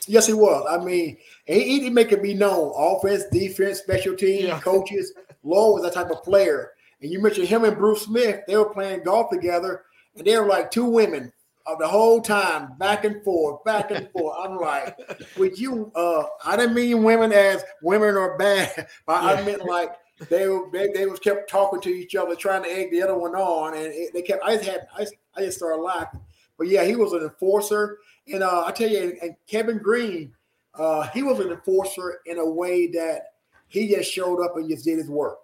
[0.06, 0.66] Yes, he was.
[0.68, 2.72] I mean, he, he didn't make it be known.
[2.76, 4.60] Offense, defense, special teams, Yeah.
[4.60, 5.12] coaches.
[5.42, 6.72] Lloyd was that type of player.
[7.02, 8.40] And you mentioned him and Bruce Smith.
[8.46, 9.82] They were playing golf together,
[10.16, 11.32] and they were like two women
[11.66, 14.36] of the whole time, back and forth, back and forth.
[14.42, 14.98] I'm like,
[15.38, 15.90] would you?
[15.94, 19.44] Uh, I didn't mean women as women are bad, but I Yeah.
[19.46, 19.92] meant like
[20.30, 23.16] they were they, they was kept talking to each other, trying to egg the other
[23.18, 24.42] one on, and it, they kept.
[24.44, 26.20] I just had I just, I just started laughing.
[26.58, 27.98] But yeah, he was an enforcer,
[28.32, 30.32] and uh, I tell you, and, and Kevin Greene,
[30.74, 33.34] uh, he was an enforcer in a way that
[33.68, 35.38] he just showed up and just did his work.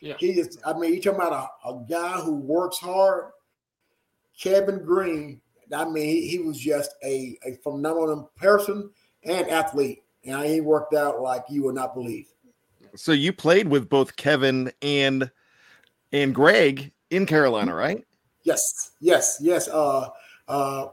[0.00, 0.14] Yeah.
[0.18, 3.32] He just, I mean, you talking about a, a guy who works hard.
[4.40, 5.40] Kevin Greene,
[5.74, 8.90] I mean, he, he was just a, a phenomenal person
[9.24, 10.02] and athlete.
[10.24, 12.26] And he worked out like you would not believe.
[12.96, 15.30] So you played with both Kevin and
[16.12, 18.04] and Greg in Carolina, right?
[18.42, 19.68] Yes, yes, yes.
[19.68, 20.08] Uh,
[20.50, 20.88] uh,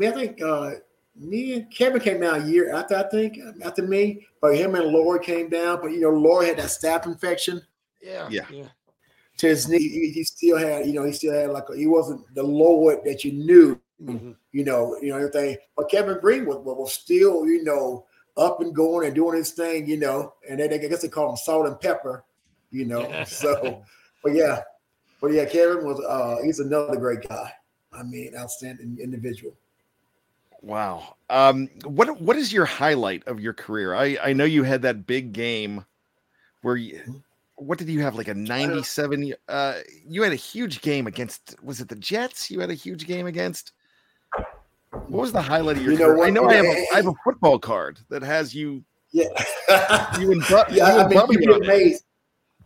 [0.00, 0.70] I think uh,
[1.16, 4.86] me and Kevin came down a year after I think after me, but him and
[4.86, 5.80] Lloyd came down.
[5.80, 7.60] But you know, Lloyd had that staph infection
[8.00, 8.46] Yeah, Yeah.
[8.50, 8.68] yeah.
[9.38, 9.78] to his knee.
[9.78, 13.00] He, he still had, you know, he still had like a, he wasn't the Lord
[13.04, 14.34] that you knew, Mhm.
[14.52, 15.56] you know, you know everything.
[15.76, 19.86] But Kevin Greene was, was still, you know, up and going and doing his thing,
[19.86, 20.34] you know.
[20.48, 22.24] And they, I guess they call him salt and pepper,
[22.70, 23.24] you know.
[23.26, 23.82] so,
[24.22, 24.62] but yeah,
[25.20, 27.52] but yeah, Kevin was uh he's another great guy.
[27.92, 29.54] I mean, outstanding individual.
[30.62, 31.16] Wow.
[31.28, 33.94] Um, what what is your highlight of your career?
[33.94, 35.84] I I know you had that big game
[36.62, 37.22] where you,
[37.56, 39.74] what did you have like a 97 uh
[40.06, 42.50] you had a huge game against was it the Jets?
[42.50, 43.72] You had a huge game against
[44.90, 46.24] what was the highlight of your You know career?
[46.24, 49.26] I know I have a, I have a football card that has you Yeah.
[50.20, 51.70] you and Bu- yeah, you I mean, Bubby you'd on be it.
[51.70, 52.04] amazed.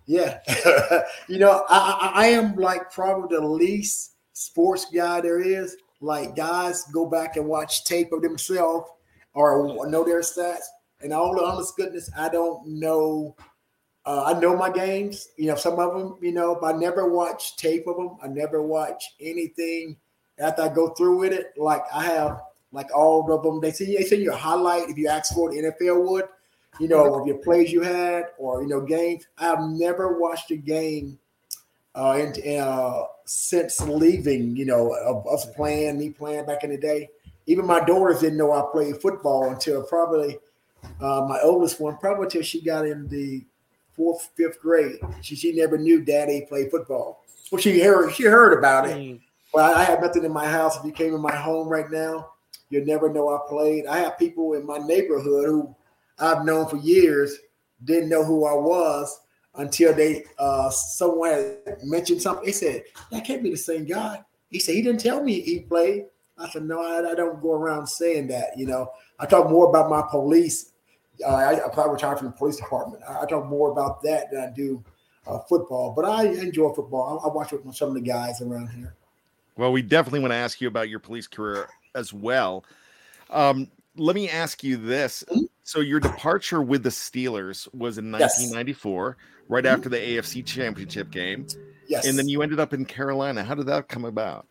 [0.08, 0.38] Yeah,
[1.28, 5.76] you know, I, I I am like probably the least sports guy there is.
[6.00, 8.90] Like guys go back and watch tape of themselves
[9.32, 10.64] or know their stats.
[11.00, 13.34] And all the honest goodness, I don't know.
[14.04, 17.10] Uh, I know my games, you know, some of them, you know, but I never
[17.10, 18.18] watch tape of them.
[18.22, 19.96] I never watch anything
[20.38, 21.54] after I go through with it.
[21.56, 22.40] Like I have,
[22.72, 23.60] like all of them.
[23.60, 25.50] They see, they see your highlight if you ask for.
[25.50, 26.26] The NFL would,
[26.78, 29.26] you know, of your plays you had or you know games.
[29.38, 31.18] I've never watched a game
[31.96, 34.56] uh, in, uh, since leaving.
[34.56, 37.08] You know, of us playing, me playing back in the day.
[37.46, 40.38] Even my daughters didn't know I played football until probably
[41.00, 43.44] uh, my oldest one, probably until she got in the
[43.92, 44.98] fourth, fifth grade.
[45.22, 47.24] She she never knew Daddy played football.
[47.50, 49.20] Well, she heard she heard about it, Mm.
[49.54, 50.76] but I have nothing in my house.
[50.76, 52.30] If you came in my home right now,
[52.70, 53.86] you'll never know I played.
[53.86, 55.74] I have people in my neighborhood who
[56.18, 57.38] I've known for years
[57.84, 59.20] didn't know who I was
[59.56, 62.46] until they uh someone mentioned something.
[62.46, 64.22] They said that can't be the same guy.
[64.50, 66.06] He said he didn't tell me he played.
[66.38, 68.56] I said no, I, I don't go around saying that.
[68.56, 70.72] You know, I talk more about my police.
[71.24, 73.02] Uh, I, I probably retired from the police department.
[73.08, 74.84] I, I talk more about that than I do
[75.26, 75.92] uh, football.
[75.92, 77.20] But I enjoy football.
[77.24, 78.94] I, I watch with some of the guys around here.
[79.56, 82.64] Well, we definitely want to ask you about your police career as well.
[83.30, 85.24] Um, let me ask you this.
[85.66, 88.38] So your departure with the Steelers was in Yes.
[88.38, 89.16] 1994,
[89.48, 91.48] right after the AFC Championship game,
[91.88, 93.42] Yes, and then you ended up in Carolina.
[93.42, 94.46] How did that come about?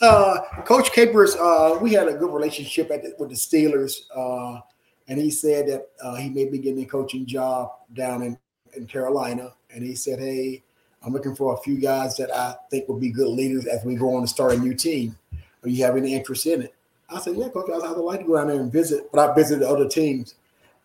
[0.00, 4.62] Uh, Coach Capers, uh, we had a good relationship at the, with the Steelers, uh,
[5.08, 8.38] and he said that uh, he may be getting a coaching job down in,
[8.74, 9.52] in Carolina.
[9.68, 10.62] And he said, "Hey,
[11.02, 13.96] I'm looking for a few guys that I think will be good leaders as we
[13.96, 15.14] go on to start a new team.
[15.62, 16.74] Are you have any interest in it?"
[17.10, 19.34] I said, yeah, coach, I would like to go down there and visit, but I
[19.34, 20.34] visited other teams.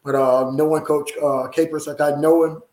[0.03, 2.63] But uh, knowing Coach uh, Capers, like I know him,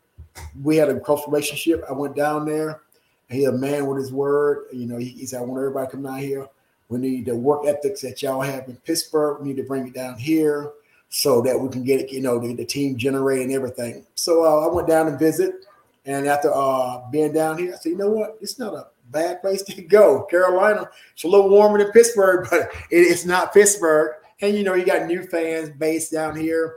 [0.63, 1.83] we had a close relationship.
[1.89, 2.81] I went down there,
[3.29, 4.65] he's a man with his word.
[4.71, 6.47] You know, he, he said, I want everybody to come down here.
[6.89, 9.41] We need the work ethics that y'all have in Pittsburgh.
[9.41, 10.73] We need to bring it down here
[11.09, 12.11] so that we can get it.
[12.11, 14.05] you know the, the team generating everything.
[14.15, 15.65] So uh, I went down and visit,
[16.05, 19.41] and after uh, being down here, I said, you know what, it's not a bad
[19.41, 20.23] place to go.
[20.23, 24.15] Carolina, it's a little warmer than Pittsburgh, but it, it's not Pittsburgh.
[24.41, 26.75] And you know, you got new fans based down here.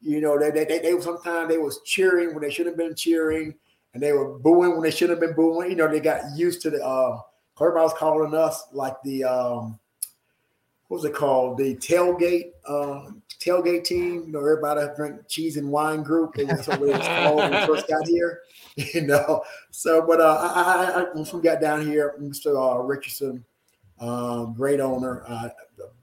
[0.00, 2.94] You know, they they, they, they sometimes they was cheering when they should have been
[2.94, 3.54] cheering,
[3.94, 5.70] and they were booing when they should have been booing.
[5.70, 6.84] You know, they got used to the.
[6.84, 7.20] Uh,
[7.60, 9.78] everybody was calling us like the um,
[10.88, 11.58] what was it called?
[11.58, 14.24] The tailgate uh, tailgate team.
[14.26, 16.34] You know, everybody drink cheese and wine group.
[16.36, 18.40] That's what it was called when we first got here.
[18.92, 22.54] You know, so but uh, I, I, once we got down here, Mr.
[22.54, 23.42] Uh, Richardson,
[23.98, 25.48] um, great owner, uh,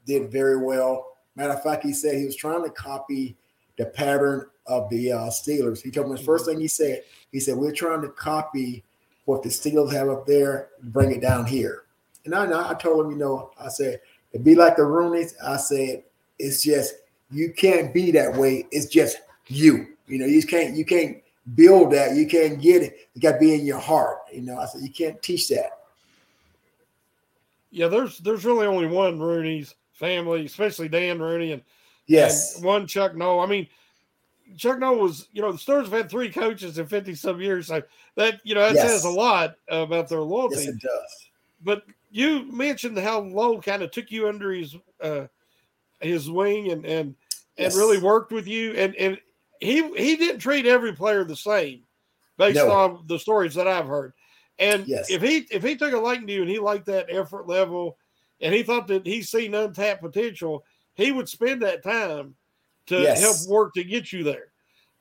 [0.08, 1.06] did very well.
[1.36, 3.38] Matter of fact, he said he was trying to copy
[3.78, 5.82] the pattern of the uh, Steelers.
[5.82, 7.04] He told me the first thing he said.
[7.32, 8.84] He said we're trying to copy
[9.26, 11.84] what the Steelers have up there, bring it down here.
[12.26, 14.00] And I, I told him, you know, I said
[14.34, 15.36] It'd be like the Rooneys.
[15.44, 16.04] I said,
[16.40, 16.96] it's just
[17.32, 18.66] you can't be that way.
[18.72, 19.88] It's just you.
[20.08, 21.18] You know, you can't you can't
[21.56, 22.16] build that.
[22.16, 23.10] You can't get it.
[23.14, 24.18] You got to be in your heart.
[24.34, 25.80] You know, I said you can't teach that.
[27.70, 31.62] Yeah, there's there's really only one Rooney's family, especially Dan Rooney and
[32.08, 33.40] yes, and one Chuck Noll.
[33.40, 33.68] I mean,
[34.58, 37.68] Chuck Noll was you know the Stars have had three coaches in fifty some years,
[37.68, 37.82] so
[38.16, 38.90] that you know that yes.
[38.90, 40.58] says a lot about their loyalty.
[40.58, 41.30] Yes, it does.
[41.64, 45.28] But you mentioned how Lowe kind of took you under his uh,
[46.00, 47.16] his wing and and
[47.58, 47.74] yes.
[47.74, 49.20] and really worked with you, and and
[49.60, 51.84] he he didn't treat every player the same
[52.38, 52.72] based no.
[52.72, 54.14] on the stories that I've heard.
[54.60, 55.10] And yes.
[55.10, 57.98] if he if he took a liking to you and he liked that effort level,
[58.42, 60.64] and he thought that he's seen untapped potential,
[60.96, 62.36] he would spend that time
[62.88, 63.22] to yes.
[63.22, 64.52] help work to get you there.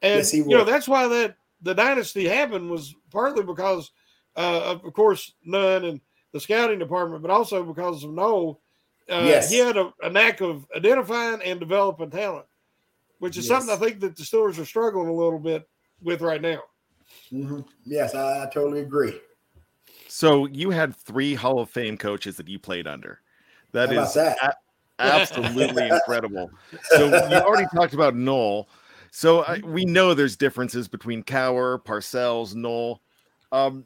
[0.00, 3.92] And yes, you know that's why that the dynasty happened was partly because,
[4.36, 6.00] uh, of course, Nunn and
[6.32, 8.60] the scouting department, but also because of Noll.
[9.08, 9.50] Uh, yes.
[9.50, 12.46] He had a, a, knack of identifying and developing talent,
[13.18, 13.58] which is yes.
[13.66, 15.68] something I think that the Steelers are struggling a little bit
[16.02, 16.62] with right now.
[17.32, 17.60] Mm-hmm.
[17.84, 19.20] Yes, I, I, totally agree.
[20.08, 23.20] So you had three Hall of Fame coaches that you played under.
[23.72, 24.58] That How is that?
[25.02, 26.50] Absolutely incredible.
[26.90, 28.68] So you already talked about Noll.
[29.10, 33.02] So I, we know there's differences between Cowher, Parcells, Noll.
[33.50, 33.84] Um,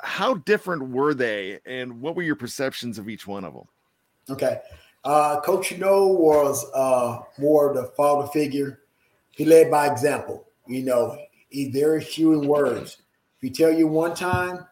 [0.00, 3.64] how different were they, and what were your perceptions of each one of them?
[4.30, 4.60] Okay,
[5.04, 8.80] uh, Coach Noll was uh, more the father figure.
[9.30, 10.46] He led by example.
[10.66, 11.18] You know,
[11.50, 12.98] he's very few in words.
[13.36, 14.66] If he tell you one time,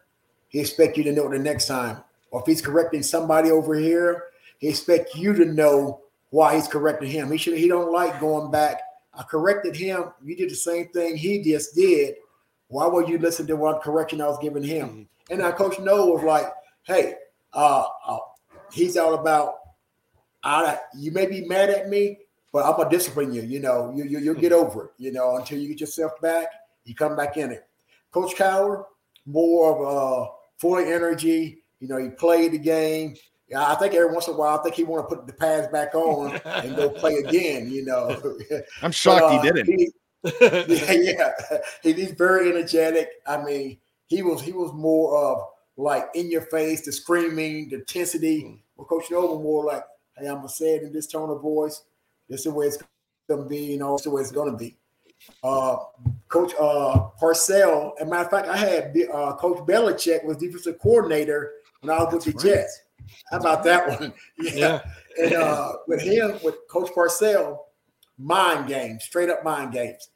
[0.47, 2.03] he expect you to know the next time.
[2.31, 4.23] Or if he's correcting somebody over here,
[4.63, 7.29] he expect you to know why he's correcting him.
[7.29, 7.57] He should.
[7.57, 8.79] He don't like going back.
[9.13, 10.05] I corrected him.
[10.23, 12.15] You did the same thing he just did.
[12.69, 14.87] Why would you listen to what correction I was giving him?
[14.87, 15.01] Mm-hmm.
[15.31, 16.45] And now Coach Noll was like,
[16.83, 17.15] hey,
[17.51, 18.19] uh, uh,
[18.71, 19.55] he's all about,
[20.43, 22.19] I, you may be mad at me,
[22.53, 23.41] but I'm gonna discipline you.
[23.41, 24.91] You know, you, you you'll get over it.
[24.97, 26.47] You know, until you get yourself back,
[26.85, 27.67] you come back in it.
[28.11, 28.85] Coach Cowher,
[29.25, 31.63] more of a full energy.
[31.81, 33.17] You know, he played the game.
[33.49, 35.33] Yeah, I think every once in a while, I think he want to put the
[35.33, 37.69] pads back on and go play again.
[37.69, 38.37] You know,
[38.81, 39.67] I'm shocked but, uh, he didn't.
[39.67, 39.91] He,
[40.41, 41.57] yeah, yeah.
[41.81, 43.09] He, he's very energetic.
[43.27, 43.77] I mean,
[44.07, 48.43] he was he was more of like in your face, the screaming, the intensity.
[48.43, 48.59] Mm.
[48.77, 49.83] Well, Coach Nova more like,
[50.17, 51.83] hey, I'm gonna say it in this tone of voice.
[52.29, 52.77] This is the way it's
[53.29, 54.77] gonna be, you know, it's the way it's gonna be.
[55.43, 55.77] Uh,
[56.27, 60.79] Coach uh, Parcell, as a matter of fact, I had uh, Coach Belichick was defensive
[60.79, 62.57] coordinator when I was That's with the right.
[62.57, 62.81] Jets.
[63.31, 64.13] How about that one?
[64.39, 64.53] yeah.
[64.53, 64.81] yeah.
[65.17, 67.67] And uh, with him, with Coach Parcell,
[68.17, 70.09] mind games, straight up mind games.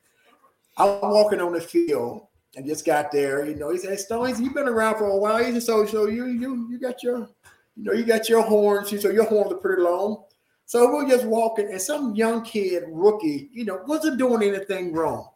[0.77, 3.45] I'm walking on the field and just got there.
[3.45, 5.43] You know, he said, Stones, you've been around for a while.
[5.43, 7.29] He said, so, so you, you, you got your,
[7.75, 8.89] you know, you got your horns.
[8.89, 10.23] So your horns are pretty long.
[10.65, 15.29] So we're just walking, and some young kid, rookie, you know, wasn't doing anything wrong.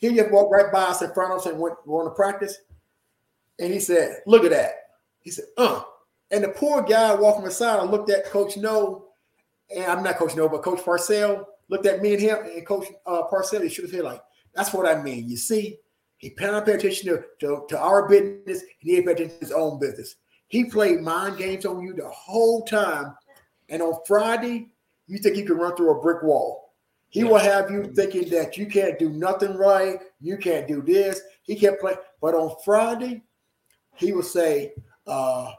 [0.00, 2.58] He just walked right by us in front of us and went, went to practice.
[3.58, 4.72] And he said, Look at that.
[5.20, 5.82] He said, Uh.
[6.30, 9.06] And the poor guy walking beside, I looked at Coach No,
[9.74, 12.86] and I'm not Coach No, but Coach Parcell looked at me and him, and Coach
[13.06, 14.22] uh, Parcell, he shook his head like,
[14.54, 15.28] That's what I mean.
[15.28, 15.78] You see,
[16.18, 18.62] he didn't pay attention to, to, to our business.
[18.78, 20.16] He didn't pay attention to his own business.
[20.48, 23.14] He played mind games on you the whole time.
[23.68, 24.70] And on Friday,
[25.06, 26.74] you think you can run through a brick wall.
[27.08, 27.26] He yeah.
[27.26, 29.98] will have you thinking that you can't do nothing right.
[30.20, 31.20] You can't do this.
[31.42, 31.98] He kept playing.
[32.20, 33.22] But on Friday,
[33.96, 34.72] he will say,
[35.06, 35.52] uh,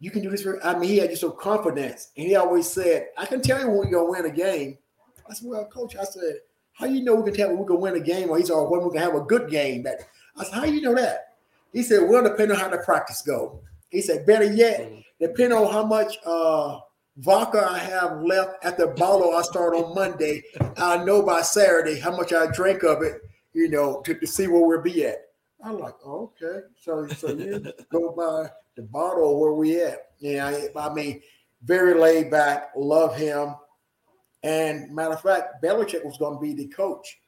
[0.00, 0.42] you can do this.
[0.42, 3.60] For, I mean, he had just some confidence, and he always said, "I can tell
[3.60, 4.78] you when we're gonna win a game."
[5.28, 6.40] I said, "Well, coach," I said,
[6.72, 8.68] "How you know we can tell when we're gonna win a game?" Or he's all
[8.68, 9.82] when we can have a good game.
[9.84, 10.00] That
[10.36, 11.34] I said, "How you know that?"
[11.72, 13.60] He said, "Well, depending on how the practice go."
[13.90, 16.78] He said, "Better yet, depending on how much uh,
[17.18, 20.42] vodka I have left at the bottle I start on Monday,
[20.78, 23.20] I know by Saturday how much I drink of it.
[23.52, 25.26] You know, to, to see where we'll be at."
[25.64, 30.12] I'm like, oh, okay, so so you go by the bottle where we at.
[30.18, 31.20] Yeah, I, I mean,
[31.62, 33.54] very laid back, love him.
[34.42, 37.20] And matter of fact, Belichick was going to be the coach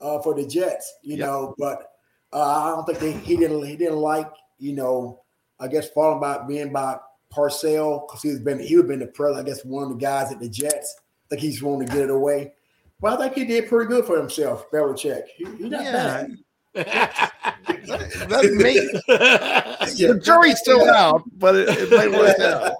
[0.00, 1.26] uh, for the Jets, you yep.
[1.26, 1.92] know, but
[2.32, 5.22] uh, I don't think they, he didn't he didn't like, you know,
[5.58, 6.98] I guess falling by being by
[7.32, 10.32] Parcells because he's been he would been the president, I guess one of the guys
[10.32, 10.96] at the Jets.
[11.00, 12.52] I think he's wanting to get it away.
[13.00, 15.24] But I think he did pretty good for himself, Belichick.
[15.36, 16.26] He, he not yeah.
[16.74, 17.32] bad.
[18.28, 18.74] That's me.
[19.06, 22.72] the jury's still out, but it, it might work out.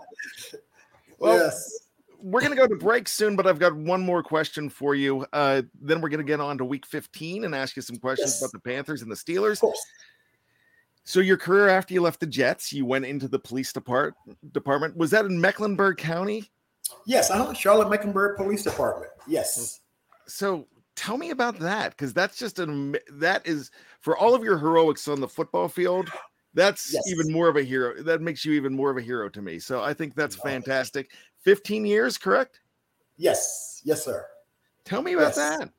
[1.18, 1.80] Well, yes.
[2.20, 5.26] We're going to go to break soon, but I've got one more question for you.
[5.32, 8.30] Uh, then we're going to get on to week 15 and ask you some questions
[8.30, 8.40] yes.
[8.40, 9.62] about the Panthers and the Steelers.
[11.04, 14.14] So, your career after you left the Jets, you went into the police depart-
[14.52, 14.96] department.
[14.96, 16.50] Was that in Mecklenburg County?
[17.06, 17.52] Yes, uh-huh.
[17.52, 19.10] Charlotte Mecklenburg Police Department.
[19.28, 19.80] Yes.
[20.26, 23.70] So, tell me about that because that's just an that is
[24.04, 26.10] for all of your heroics on the football field
[26.52, 27.02] that's yes.
[27.08, 29.58] even more of a hero that makes you even more of a hero to me
[29.58, 32.60] so i think that's fantastic 15 years correct
[33.16, 34.26] yes yes sir
[34.84, 35.36] tell me about yes.
[35.36, 35.70] that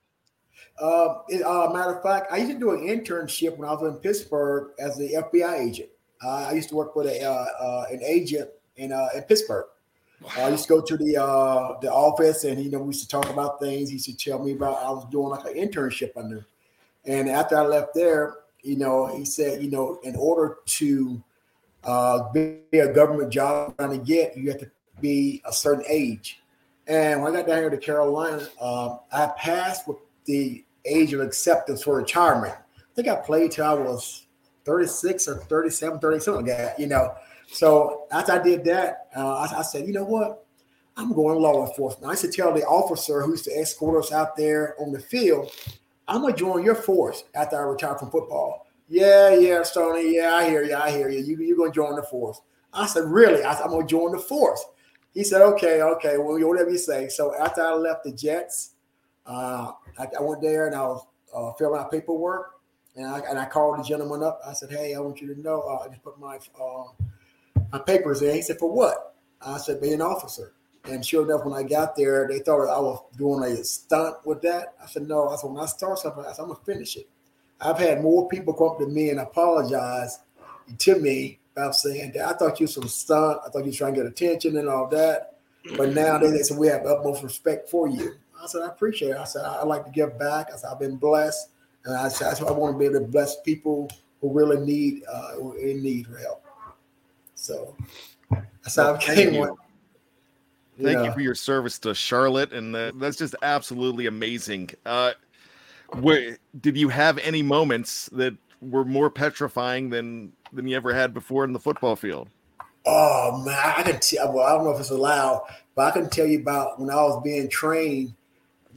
[0.81, 3.83] uh, it, uh, matter of fact i used to do an internship when i was
[3.83, 5.89] in pittsburgh as the fbi agent
[6.23, 9.67] uh, i used to work with a, uh, uh, an agent in, uh, in pittsburgh
[10.21, 10.31] Wow.
[10.37, 13.07] I used to go to the uh, the office, and you know we used to
[13.09, 13.89] talk about things.
[13.89, 16.47] He used to tell me about I was doing like an internship under,
[17.05, 21.23] and after I left there, you know, he said, you know, in order to
[21.83, 26.41] uh, be a government job trying to get, you have to be a certain age.
[26.87, 31.21] And when I got down here to Carolina, um, I passed with the age of
[31.21, 32.53] acceptance for retirement.
[32.53, 34.25] I think I played till I was
[34.65, 37.13] 36 or 37, 30, something like that, you know.
[37.47, 40.45] So after I did that, uh, I, I, said, you know what?
[40.97, 42.07] I'm going law enforcement.
[42.07, 44.99] I used to tell the officer who used to escort us out there on the
[44.99, 45.51] field,
[46.07, 48.67] I'm gonna join your force after I retire from football.
[48.87, 50.15] Yeah, yeah, Stoney.
[50.15, 50.75] Yeah, I hear you.
[50.75, 51.19] I hear you.
[51.19, 52.41] You you're gonna join the force.
[52.73, 53.43] I said, really?
[53.43, 54.63] I said, I'm gonna join the force.
[55.13, 57.07] He said, okay, okay, well, whatever you say.
[57.07, 58.71] So after I left the Jets,
[59.25, 62.59] uh, I, I, went there and I was uh, filling out paperwork,
[62.95, 64.41] and I, and I called the gentleman up.
[64.45, 66.83] I said, hey, I want you to know, uh, I just put my uh,
[67.71, 68.35] my papers in.
[68.35, 69.15] He said, for what?
[69.41, 70.54] I said, be an officer.
[70.87, 74.41] And sure enough, when I got there, they thought I was doing a stunt with
[74.43, 74.75] that.
[74.81, 75.29] I said, no.
[75.29, 77.09] I said, when I start something, I said, I'm going to finish it.
[77.59, 80.19] I've had more people come up to me and apologize
[80.77, 83.39] to me about saying that I thought you some stunt.
[83.45, 85.39] I thought you was trying to get attention and all that.
[85.77, 88.15] But now they, they said, we have utmost respect for you.
[88.41, 89.17] I said, I appreciate it.
[89.17, 90.49] I said, I, I like to give back.
[90.53, 91.49] I said, I've been blessed.
[91.85, 93.89] And I said, I want to be able to bless people
[94.21, 96.43] who really need, uh, in need for help.
[97.33, 97.75] So
[98.61, 99.47] that's how I came.
[100.81, 101.05] Thank yeah.
[101.05, 104.69] you for your service to Charlotte, and uh, that's just absolutely amazing.
[104.85, 105.11] Uh,
[105.99, 111.13] where did you have any moments that were more petrifying than than you ever had
[111.13, 112.29] before in the football field?
[112.85, 114.33] Oh man, I can tell.
[114.33, 115.43] Well, I don't know if it's allowed,
[115.75, 118.13] but I can tell you about when I was being trained,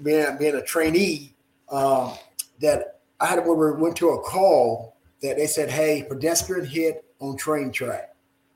[0.02, 1.34] being being a trainee.
[1.70, 2.12] Um,
[2.60, 7.04] that I had when we went to a call that they said, "Hey, pedestrian hit
[7.20, 8.14] on train track."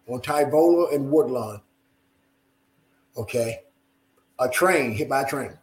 [0.08, 1.60] on Tyvola and Woodlawn.
[3.16, 3.60] Okay.
[4.38, 5.56] A train hit by a train.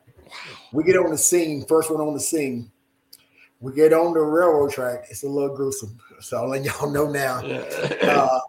[0.71, 2.71] We get on the scene, first one on the scene.
[3.59, 5.05] We get on the railroad track.
[5.09, 5.99] It's a little gruesome.
[6.21, 7.39] So I'll let y'all know now.
[7.39, 8.39] Uh,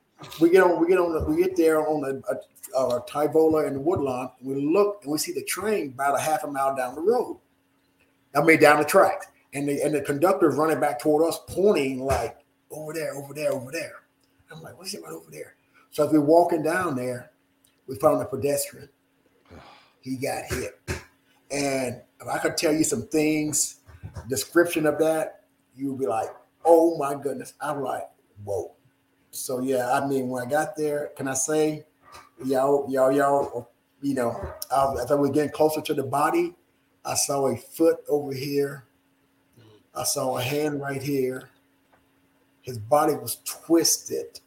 [0.40, 3.66] we get on, we get on, the, we get there on the uh, uh, Tyvola
[3.66, 4.30] and the Woodlawn.
[4.42, 7.40] We look and we see the train about a half a mile down the road.
[8.34, 12.04] I mean, down the tracks, and the and the conductor's running back toward us, pointing
[12.04, 12.36] like
[12.70, 13.94] over there, over there, over there.
[14.52, 15.54] I'm like, what's it right over there?
[15.90, 17.29] So as we're walking down there,
[17.86, 18.88] we found a pedestrian.
[20.00, 20.80] He got hit.
[21.50, 23.80] And if I could tell you some things,
[24.28, 25.44] description of that,
[25.76, 26.28] you would be like,
[26.64, 27.54] oh my goodness.
[27.60, 28.08] I'm like,
[28.44, 28.72] whoa.
[29.30, 31.84] So yeah, I mean, when I got there, can I say,
[32.44, 33.70] y'all, y'all, y'all,
[34.02, 34.40] you know,
[34.72, 36.54] as I was getting closer to the body,
[37.04, 38.84] I saw a foot over here.
[39.94, 41.50] I saw a hand right here.
[42.62, 44.40] His body was twisted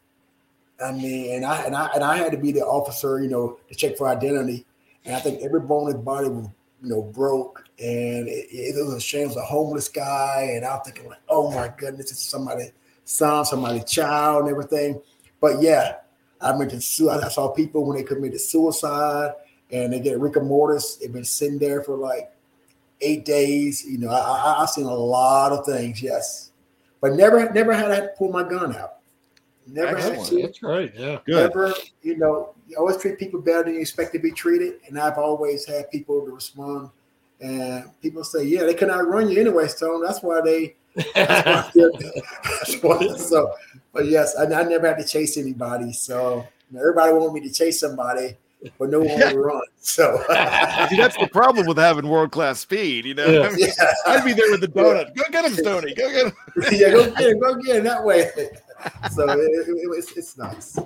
[0.82, 3.58] I mean, and I and I and I had to be the officer, you know,
[3.68, 4.66] to check for identity.
[5.04, 6.48] And I think every bone in his body was,
[6.82, 7.64] you know, broke.
[7.78, 9.24] And it, it was a shame.
[9.24, 10.52] It was a homeless guy.
[10.54, 12.70] And I was thinking, like, oh my goodness, it's somebody
[13.04, 15.00] son, somebody child, and everything.
[15.40, 15.96] But yeah,
[16.40, 16.76] I to
[17.10, 19.32] I saw people when they committed suicide
[19.70, 20.96] and they get rigor mortis.
[20.96, 22.30] They've been sitting there for like
[23.00, 23.84] eight days.
[23.84, 26.02] You know, I, I, I've seen a lot of things.
[26.02, 26.50] Yes,
[27.00, 28.93] but never, never had to pull my gun out.
[29.66, 30.18] Never Excellent.
[30.18, 30.42] had to.
[30.42, 30.92] That's right.
[30.96, 31.18] Yeah.
[31.26, 31.48] Good.
[31.54, 34.74] Never, you know, you always treat people better than you expect to be treated.
[34.88, 36.90] And I've always had people to respond.
[37.40, 40.02] And people say, yeah, they cannot run you anyway, Stone.
[40.04, 40.76] That's why they.
[41.14, 41.94] That's why
[42.44, 43.52] that's why- so,
[43.92, 45.92] but yes, I, I never had to chase anybody.
[45.92, 48.36] So you know, everybody wanted me to chase somebody,
[48.78, 49.62] but no one would run.
[49.80, 50.16] So
[50.88, 53.06] See, that's the problem with having world class speed.
[53.06, 53.48] You know, Yeah.
[53.48, 55.14] I mean, yeah, I'd be there with the donut.
[55.16, 55.94] Go get him, Stoney.
[55.94, 56.32] Go get him.
[56.72, 57.38] yeah, go get him.
[57.40, 58.30] go get him that way.
[59.10, 60.76] So it, it, it- it's, it's nice.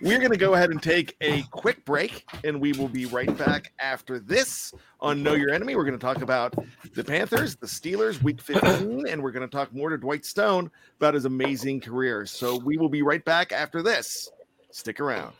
[0.00, 3.36] We're going to go ahead and take a quick break, and we will be right
[3.38, 5.76] back after this on Know Your Enemy.
[5.76, 6.54] We're going to talk about
[6.94, 10.70] the Panthers, the Steelers, Week 15, and we're going to talk more to Dwight Stone
[10.98, 12.26] about his amazing career.
[12.26, 14.28] So we will be right back after this.
[14.72, 15.32] Stick around.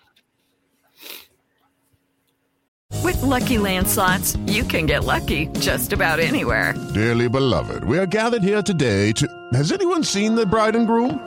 [3.02, 6.74] With Lucky Land slots, you can get lucky just about anywhere.
[6.94, 9.26] Dearly beloved, we are gathered here today to.
[9.52, 11.26] Has anyone seen the bride and groom?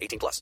[0.01, 0.41] 18 plus.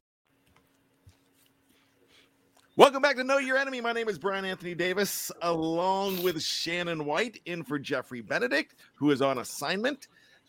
[2.76, 3.82] Welcome back to Know Your Enemy.
[3.82, 9.12] My name is Bryan Anthony Davis, along with Shannon White, in for Geoffrey Benedict, who
[9.12, 10.08] is on assignment.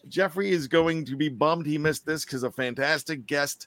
[0.09, 3.67] Geoffrey is going to be bummed he missed this because a fantastic guest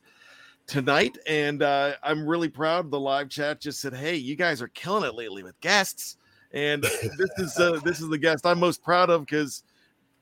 [0.66, 2.90] tonight, and uh, I'm really proud.
[2.90, 6.16] The live chat just said, "Hey, you guys are killing it lately with guests,"
[6.54, 9.64] and this is uh, this is the guest I'm most proud of because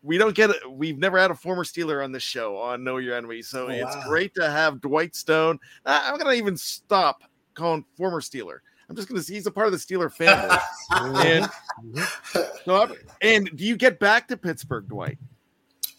[0.03, 0.57] we don't get it.
[0.69, 3.69] We've never had a former Steeler on this show on Know Your Enemy, so Oh,
[3.69, 4.03] it's wow.
[4.07, 5.59] great to have Dwight Stone.
[5.85, 7.23] I'm gonna even stop
[7.53, 8.59] calling former Steeler.
[8.89, 10.57] I'm just gonna see he's a part of the Steeler family.
[11.25, 11.49] and
[12.65, 15.17] so, I'm- and do you get back to Pittsburgh, Dwight?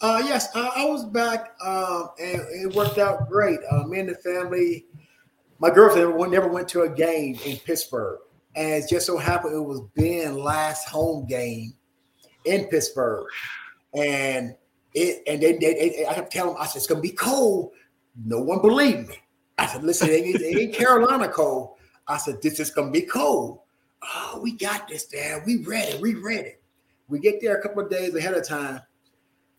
[0.01, 3.61] Uh, yes, I, I was back, um, and it worked out great.
[3.71, 4.85] Uh, me and the family,
[5.61, 8.19] my girlfriend went- never went to a game in Pittsburgh,
[8.57, 11.75] and it just so happened it was Ben's last home game
[12.47, 13.27] in Pittsburgh,
[13.95, 14.55] and
[14.95, 17.73] it and they, they, they- I kept telling them, I said it's gonna be cold.
[18.25, 19.17] No one believed me.
[19.59, 21.77] I said, listen, it ain't, it ain't Carolina cold.
[22.09, 23.61] I said, this is gonna be cold.
[24.03, 25.43] Oh, we got this, Dad.
[25.47, 25.99] We ready.
[25.99, 26.55] We ready.
[27.09, 28.81] We get there a couple of days ahead of time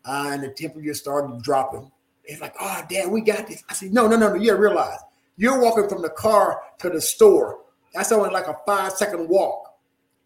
[0.06, 1.90] uh, and the temperature started dropping.
[2.26, 3.64] It's like, oh, Dad, we got this.
[3.70, 4.36] I said, no, no, no, no.
[4.36, 4.98] You realize
[5.38, 7.60] you're walking from the car to the store.
[7.94, 9.76] That's only like a five second walk,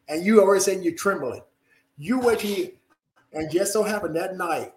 [0.08, 1.42] and you already saying you're trembling.
[1.98, 2.72] You wait till you,
[3.34, 4.74] and just so happened that night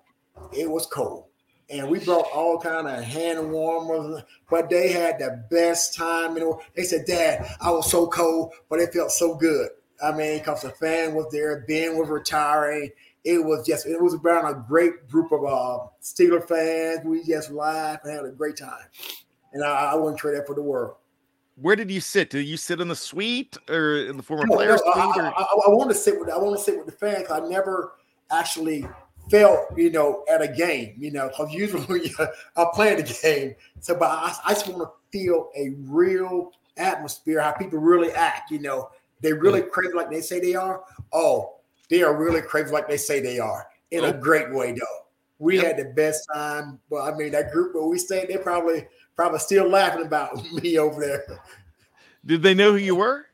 [0.52, 1.26] it was cold,
[1.68, 6.34] and we brought all kind of hand warmers, but they had the best time.
[6.36, 9.68] You know, they said, Dad, I was so cold, but it felt so good.
[10.02, 12.90] I mean, because the fan was there, Ben was retiring
[13.24, 17.04] it was just it was around a great group of uh, Steeler fans.
[17.04, 18.84] We just laughed and had a great time,
[19.52, 20.96] and I, I wouldn't trade that for the world.
[21.56, 22.30] Where did you sit?
[22.30, 24.92] Did you sit in the suite or in the former No, player no?
[24.94, 27.30] I, I, I want to sit with I want to sit with the fans.
[27.30, 27.92] I never
[28.30, 28.86] actually
[29.30, 30.94] felt you know at a game.
[30.98, 32.14] You know, because usually when you,
[32.56, 37.40] I'm playing the game, so but I, I just want to feel a real atmosphere,
[37.40, 38.50] how people really act.
[38.50, 40.82] You know, they really crazy like they say they are.
[41.12, 41.56] Oh,
[41.88, 44.12] they are really crazy like they say they are in a Oh.
[44.12, 45.06] great way though.
[45.38, 45.64] We Yep.
[45.64, 46.78] had the best time.
[46.90, 50.78] Well, I mean, that group where we stayed, they probably probably still laughing about me
[50.78, 51.40] over there.
[52.24, 53.26] Did they know who you were?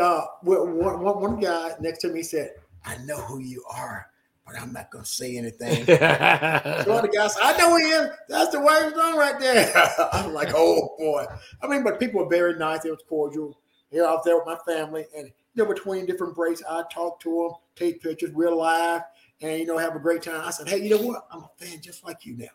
[0.00, 2.52] uh, one, one, one guy next to me said,
[2.84, 4.06] I know who you are,
[4.46, 5.84] but I'm not going to say anything.
[5.86, 8.10] so the guy said, I know him.
[8.28, 9.72] That's the way it's done right there.
[10.12, 11.24] I'm like, oh boy.
[11.62, 12.84] I mean, but people were very nice.
[12.84, 13.58] It was cordial.
[13.92, 17.22] Know, I was there with my family, and you know, between different breaks, I talked
[17.24, 19.02] to them, take pictures, we'll laugh,
[19.42, 20.40] and you know, have a great time.
[20.42, 21.26] I said, hey, you know what?
[21.30, 22.46] I'm a fan just like you now.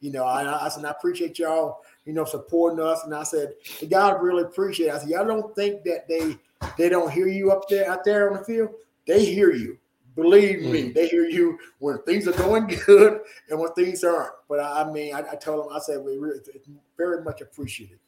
[0.00, 3.04] You know, I, I said, I appreciate y'all, you know, supporting us.
[3.04, 4.94] And I said, the guys really appreciate it.
[4.94, 6.36] I said, y'all don't think that they
[6.76, 8.70] they don't hear you up there out there on the field.
[9.06, 9.78] They hear you.
[10.16, 14.32] Believe me, they hear you when things are going good and when things aren't.
[14.48, 17.40] But I, I mean, I, I told them, I said, we really, it's very much
[17.40, 17.98] appreciated.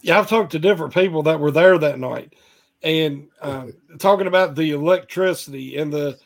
[0.00, 2.34] Yeah, I've talked to different people that were there that night,
[2.82, 3.66] and uh,
[3.98, 6.18] talking about the electricity and the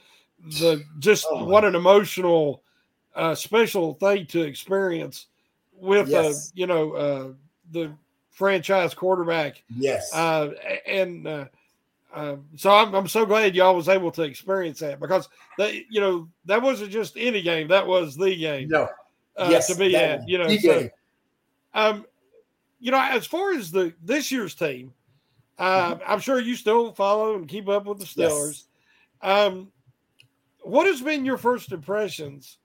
[0.60, 1.44] the just Oh.
[1.44, 2.62] what an emotional,
[3.14, 5.26] uh, special thing to experience
[5.72, 6.52] with uh, Yes.
[6.54, 7.28] you know uh,
[7.70, 7.92] the
[8.30, 9.62] franchise quarterback.
[9.76, 10.12] Yes.
[10.14, 10.50] Uh,
[10.86, 11.44] and uh,
[12.14, 15.28] uh, so I'm, I'm so glad y'all was able to experience that because
[15.58, 18.88] that you know that wasn't just any game that was the game no.
[19.36, 19.66] uh, yes.
[19.68, 20.90] to be at you know so, game.
[21.74, 22.06] um
[22.80, 24.92] you know as far as the this year's team
[25.58, 28.32] uh, I'm sure you still follow and keep up with the Yes.
[28.32, 28.64] Steelers
[29.22, 29.72] um
[30.62, 32.58] what has been your first impressions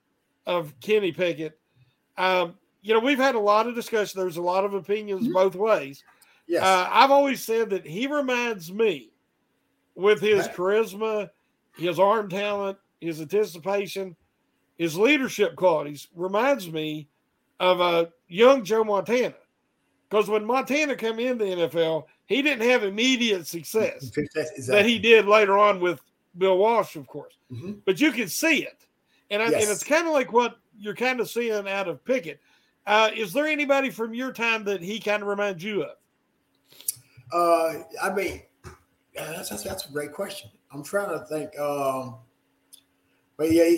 [0.45, 1.57] of Kenny Pickett
[2.17, 5.55] um you know we've had a lot of discussion there's a lot of opinions both
[5.55, 6.03] ways
[6.47, 6.63] Yes.
[6.63, 9.11] uh, I've always said that he reminds me
[9.95, 11.29] with his charisma,
[11.77, 14.15] his arm talent, his anticipation,
[14.77, 17.07] his leadership qualities reminds me
[17.59, 19.35] of a young Joe Montana.
[20.09, 24.63] Because when Montana came in the NFL, he didn't have immediate success Exactly.
[24.67, 26.01] that he did later on with
[26.37, 27.35] Bill Walsh, of course.
[27.51, 27.81] Mhm.
[27.85, 28.85] But you can see it,
[29.29, 32.39] and I, and it's kind of like what you're kind of seeing out of Pickett.
[32.87, 35.95] Uh, is there anybody from your time that he kind of reminds you of?
[37.31, 38.41] Uh, I mean,
[39.18, 40.49] uh, that's, that's that's a great question.
[40.72, 41.57] I'm trying to think.
[41.59, 42.18] Um,
[43.38, 43.70] but yeah,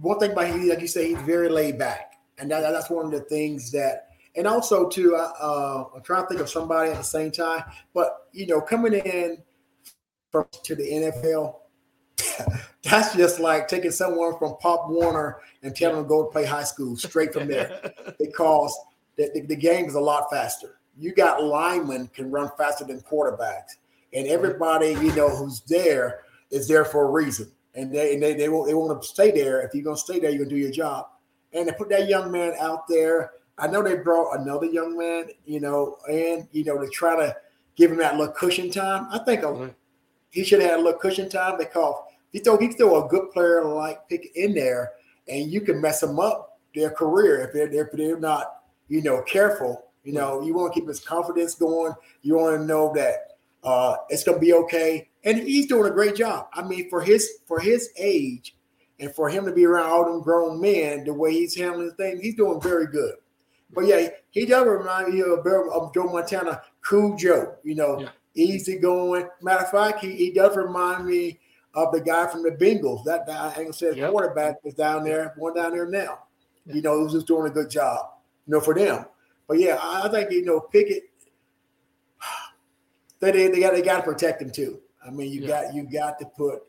[0.00, 3.06] one thing about him, like you say, he's very laid back, and that, that's one
[3.06, 4.06] of the things that.
[4.36, 7.64] And also, too, I, uh, I'm trying to think of somebody at the same time.
[7.92, 9.38] But you know, coming in
[10.30, 11.56] from to the NFL,
[12.84, 16.44] that's just like taking someone from Pop Warner and telling them to go to play
[16.44, 18.78] high school straight from there because
[19.16, 20.78] the, the, the game is a lot faster.
[20.96, 23.76] You got linemen can run faster than quarterbacks,
[24.12, 28.34] and everybody you know who's there is there for a reason, and they and they
[28.34, 29.60] they won't they want to stay there.
[29.60, 31.06] If you're gonna stay there, you're gonna do your job.
[31.52, 33.32] And they put that young man out there.
[33.58, 37.36] I know they brought another young man, you know, and you know to try to
[37.76, 39.06] give him that little cushion time.
[39.10, 39.74] I think a, Mhm.
[40.30, 41.94] he should have had a little cushion time because
[42.32, 44.92] he throw he throw a good player like pick in there,
[45.28, 49.22] and you can mess them up their career if they're if they're not you know
[49.22, 49.84] careful.
[50.04, 51.94] You know, you want to keep his confidence going.
[52.22, 53.29] You want to know that
[53.62, 56.48] uh, it's going to be okay, and he's doing a great job.
[56.52, 58.56] I mean, for his for his age,
[58.98, 62.20] and for him to be around all them grown men, the way he's handling things,
[62.20, 63.14] he's doing very good.
[63.72, 67.54] But yeah, he does remind me of, of Joe Montana, cool Joe.
[67.62, 68.08] You know, Yeah.
[68.34, 69.28] easy going.
[69.42, 71.38] Matter of fact, he, he does remind me
[71.74, 73.04] of the guy from the Bengals.
[73.04, 74.10] That guy, I ain't gonna say Yep.
[74.10, 76.20] quarterback is down there, one down there now.
[76.66, 78.06] You know, who's just doing a good job.
[78.46, 79.04] You know, for them.
[79.46, 81.09] But yeah, I I think you know Pickett.
[83.20, 84.80] They they, they got they got to protect him too.
[85.06, 85.64] I mean, you Yeah.
[85.64, 86.60] got you got to put.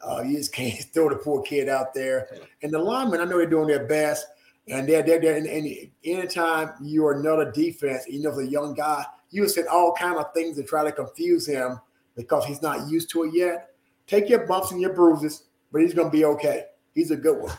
[0.00, 2.28] Uh, you just can't throw the poor kid out there.
[2.62, 4.26] And the linemen, I know they're doing their best.
[4.68, 9.04] And they're they're, they're and, and anytime you're another defense, you know, the young guy,
[9.30, 11.78] you will send all kind of things to try to confuse him
[12.16, 13.70] because he's not used to it yet.
[14.08, 16.64] Take your bumps and your bruises, but he's going to be okay.
[16.94, 17.56] He's a good one.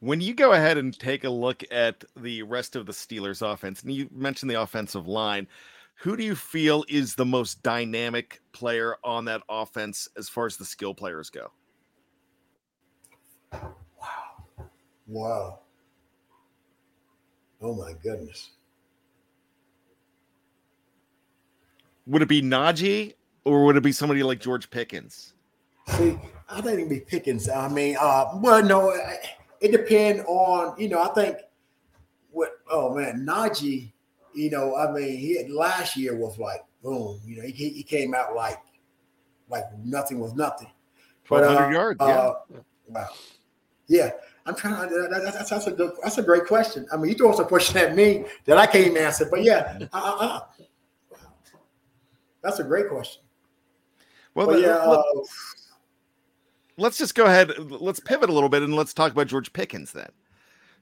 [0.00, 3.82] When you go ahead and take a look at the rest of the Steelers offense,
[3.82, 5.46] and you mentioned the offensive line,
[6.00, 10.56] who do you feel is the most dynamic player on that offense as far as
[10.56, 11.52] the skill players go?
[13.52, 14.44] Wow.
[15.06, 15.58] Wow.
[17.60, 18.52] Oh my goodness.
[22.06, 23.12] Would it be Najee
[23.44, 25.34] or would it be somebody like George Pickens?
[25.88, 27.46] See, I think it'd be Pickens.
[27.50, 28.96] I mean, uh, well, no,
[29.60, 31.02] it depends on you know.
[31.02, 31.36] I think
[32.30, 32.52] what.
[32.70, 33.92] Oh man, Najee.
[34.34, 37.20] You know, I mean, he had, last year was like boom.
[37.24, 38.58] You know, he, he came out like
[39.48, 40.70] like nothing was nothing.
[41.28, 42.06] But, 1,200 uh, yards, yeah.
[42.06, 42.34] uh,
[42.88, 43.08] wow.
[43.86, 44.10] Yeah,
[44.46, 44.94] I'm trying to.
[44.94, 45.92] That, that, that's, that's a good.
[46.02, 46.86] That's a great question.
[46.92, 49.26] I mean, you throw some question at me that I can't even answer.
[49.28, 50.40] But yeah, uh, uh,
[51.12, 51.16] uh.
[52.42, 53.22] that's a great question.
[54.34, 55.22] Well, But yeah, let- uh,
[56.76, 57.52] let's just go ahead.
[57.58, 60.10] Let's pivot a little bit and let's talk about George Pickens then.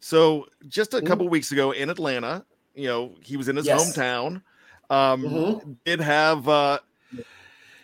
[0.00, 2.44] So, just a couple weeks ago in Atlanta,
[2.78, 3.96] you know, he was in his Yes.
[3.96, 4.42] hometown.
[4.90, 5.76] Um, Mhm.
[5.84, 6.78] Did have uh,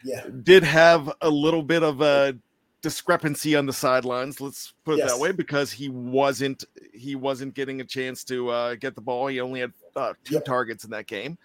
[0.02, 0.26] yeah.
[0.42, 2.36] did have a little bit of a
[2.80, 4.40] discrepancy on the sidelines.
[4.40, 5.12] Let's put it Yes.
[5.12, 9.26] that way because he wasn't he wasn't getting a chance to uh, get the ball.
[9.26, 10.44] He only had uh, two Yep.
[10.44, 11.36] targets in that game.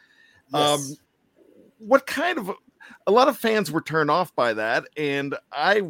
[0.54, 0.80] Yes.
[0.91, 0.95] Um,
[1.80, 2.52] what kind of
[3.08, 5.84] a lot of fans were turned off by that, and I,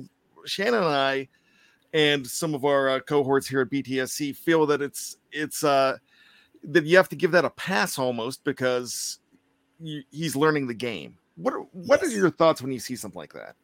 [0.45, 1.27] Shannon and I,
[1.93, 5.97] and some of our uh, cohorts here at BTSC feel that it's it's uh
[6.63, 9.19] that you have to give that a pass almost because
[9.79, 11.17] you, he's learning the game.
[11.35, 13.55] What are, what are your thoughts when you see something like that?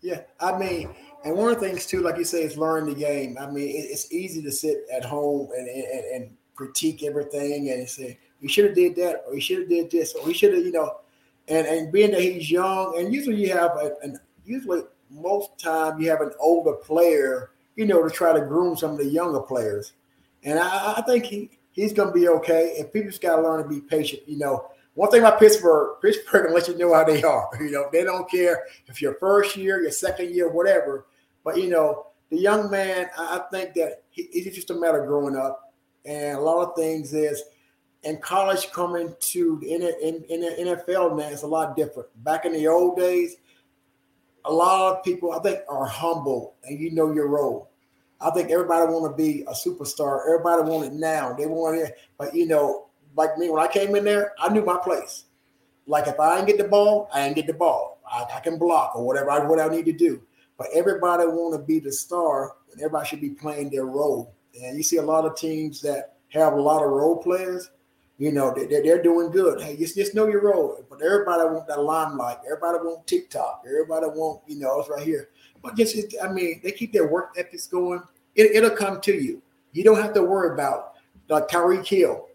[0.00, 0.94] Yeah, I mean,
[1.24, 3.38] and one of the things too, like you say, is learn the game.
[3.40, 8.18] I mean, it's easy to sit at home and, and, and critique everything and say
[8.42, 10.64] we should have did that, or we should have did this, or we should have,
[10.64, 10.98] you know,
[11.48, 16.00] and and being that he's young, and usually you have a, an usually most time
[16.00, 19.40] you have an older player, you know, to try to groom some of the younger
[19.40, 19.94] players,
[20.42, 22.76] and I, I think he he's going to be okay.
[22.78, 25.96] And people just got to learn to be patient, you know one thing about Pittsburgh,
[26.02, 27.50] Pittsburgh can let you know how they are.
[27.60, 31.06] You know, they don't care if your first year, your second year, whatever.
[31.44, 35.08] But you know, the young man, I think that he, it's just a matter of
[35.08, 35.72] growing up,
[36.04, 37.42] and a lot of things is
[38.02, 42.08] in college coming to in, in, in the NFL now it's a lot different.
[42.24, 43.36] Back in the old days,
[44.44, 47.70] a lot of people I think are humble and you know your role.
[48.20, 50.20] I think everybody want to be a superstar.
[50.26, 51.34] Everybody want it now.
[51.34, 52.86] They want it, but you know,
[53.16, 55.24] like me, when I came in there, I knew my place.
[55.86, 58.00] Like if I didn't get the ball, I didn't get the ball.
[58.10, 60.22] I, I can block or whatever I, what I need to do.
[60.56, 64.34] But everybody want to be the star, and everybody should be playing their role.
[64.62, 67.70] And you see a lot of teams that have a lot of role players.
[68.18, 69.60] You know, they, they're doing good.
[69.60, 70.84] Hey, just, just know your role.
[70.88, 72.38] But everybody want that limelight.
[72.46, 73.64] Everybody want TikTok.
[73.66, 75.30] Everybody want, you know, it's right here.
[75.64, 78.02] But just, I mean, they keep their work ethics going.
[78.36, 79.42] It, it'll come to you.
[79.72, 80.92] You don't have to worry about
[81.28, 82.28] like Tyreek Hill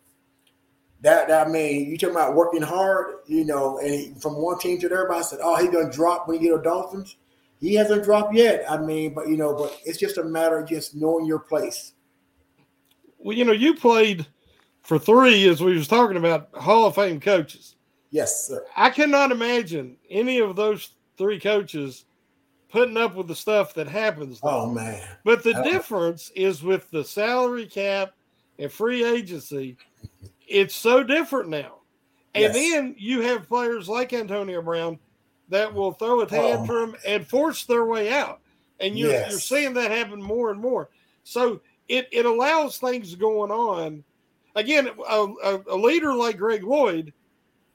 [1.01, 4.79] that, that I mean, you talking about working hard, you know, and from one team
[4.79, 7.15] to the other, I said, oh, he's gonna drop when you get a Dolphins.
[7.61, 8.65] He hasn't dropped yet.
[8.69, 11.93] I mean, but you know, but it's just a matter of just knowing your place.
[13.17, 14.25] Well, you know, you played
[14.81, 17.75] for three, as we was talking about, Hall of Fame coaches.
[18.11, 18.65] Yes, sir.
[18.75, 22.05] I cannot imagine any of those three coaches
[22.71, 24.39] putting up with the stuff that happens.
[24.41, 24.49] Though.
[24.49, 25.01] Oh man!
[25.23, 28.13] But the difference is with the salary cap
[28.57, 29.77] and free agency
[30.49, 31.75] it's so different now.
[32.35, 32.53] And yes.
[32.53, 34.99] then you have players like Antonio Brown
[35.49, 37.01] that will throw a tantrum oh.
[37.07, 38.41] and force their way out.
[38.79, 39.31] And you're, yes.
[39.31, 40.89] you're seeing that happen more and more.
[41.23, 44.03] So it, it allows things going on.
[44.55, 47.13] Again, a, a, a leader like Greg Lloyd,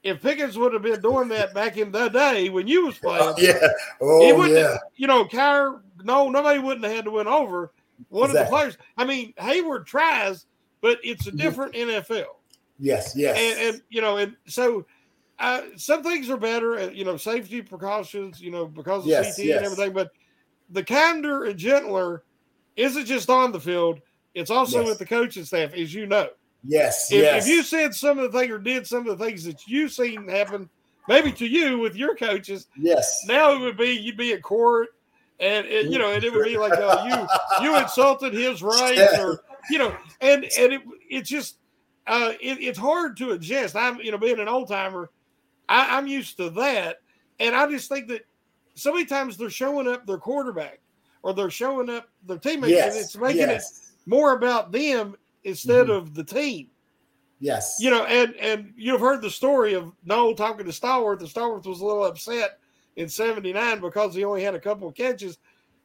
[0.05, 3.33] if Pickens would have been doing that back in the day when you was playing,
[3.39, 3.67] yeah,
[3.99, 7.73] oh yeah, you know, Kyre, no, nobody wouldn't have had to win over
[8.09, 8.39] one exactly.
[8.39, 8.77] of the players.
[8.97, 10.45] I mean, Heyward tries,
[10.79, 12.25] but it's a different NFL.
[12.77, 13.35] Yes, yes.
[13.37, 14.85] And, and you know, and so
[15.39, 19.35] uh, some things are better, uh, you know, safety precautions, you know, because of yes,
[19.35, 19.57] CT yes.
[19.57, 19.93] and everything.
[19.93, 20.11] But
[20.69, 22.23] the kinder and gentler
[22.75, 24.01] isn't just on the field;
[24.35, 24.89] it's also yes.
[24.89, 26.29] with the coaching staff, as you know.
[26.67, 27.43] Yes, if, yes.
[27.43, 29.91] If you said some of the things or did some of the things that you've
[29.91, 30.69] seen happen,
[31.07, 33.23] maybe to you with your coaches, yes.
[33.27, 34.89] Now it would be you'd be at court,
[35.39, 37.27] and it, you know, and it would be like uh,
[37.59, 41.57] you you insulted his rights, or you know, and and it it's just
[42.07, 43.75] uh, it, it's hard to adjust.
[43.75, 45.09] I'm, you know, being an old timer,
[45.69, 46.97] I'm used to that,
[47.39, 48.25] and I just think that
[48.75, 50.79] so many times they're showing up their quarterback
[51.23, 53.93] or they're showing up their teammates, yes, and it's making yes.
[54.05, 55.15] it more about them
[55.45, 55.95] instead mm-hmm.
[55.95, 56.67] of the team.
[57.39, 61.19] Yes, you know, and and you've heard the story of Noll talking to Stallworth.
[61.19, 62.59] and Stallworth was a little upset
[62.95, 65.37] in '79 because he only had a couple of catches,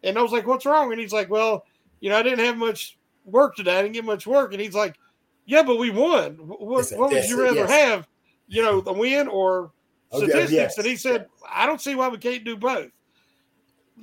[0.02, 1.64] and I was like, "What's wrong?" And he's like, "Well,
[2.00, 3.78] you know, I didn't have much work today.
[3.78, 4.96] I didn't get much work." And he's like,
[5.50, 6.34] yeah, but we won.
[6.34, 7.70] What, what would you rather yes.
[7.70, 8.08] have?
[8.46, 9.72] You know, the win or
[10.12, 10.44] statistics?
[10.44, 10.78] Okay, yes.
[10.78, 12.88] And he said, I don't see why we can't do both.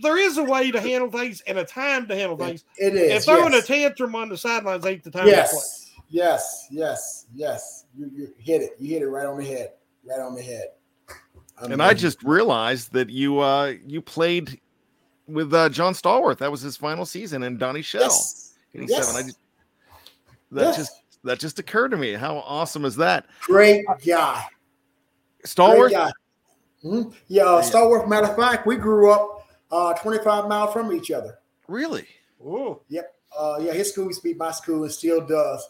[0.01, 2.63] There is a way to handle things and a time to handle things.
[2.77, 3.11] It is.
[3.11, 3.63] And throwing yes.
[3.63, 5.49] a tantrum on the sidelines ain't the time yes.
[5.49, 6.03] to play.
[6.09, 7.85] Yes, yes, yes.
[7.97, 8.75] You, you hit it.
[8.79, 9.73] You hit it right on the head.
[10.05, 10.69] Right on the head.
[11.61, 14.61] I'm and I just realized that you uh you played
[15.27, 16.37] with uh John Stallworth.
[16.37, 18.03] That was his final season, and Donnie Shell.
[18.03, 18.55] Yes.
[18.73, 18.89] 87.
[18.89, 19.15] Yes.
[19.15, 19.39] I just
[20.51, 20.77] that yes.
[20.77, 20.91] just
[21.23, 22.13] that just occurred to me.
[22.13, 23.25] How awesome is that?
[23.41, 24.45] Great guy.
[25.45, 25.91] Stallworth?
[25.91, 26.11] Guy.
[26.83, 27.09] Mm-hmm.
[27.27, 28.07] Yeah, uh, Stallworth.
[28.07, 29.36] Matter of fact, we grew up
[29.71, 31.39] uh, 25 miles from each other.
[31.67, 32.05] Really?
[32.43, 33.13] Oh, yep.
[33.37, 35.67] Uh, yeah, his school used to be my school and still does.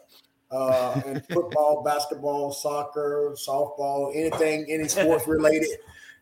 [0.51, 5.69] Uh, and football, basketball, soccer, softball, anything, any sports related,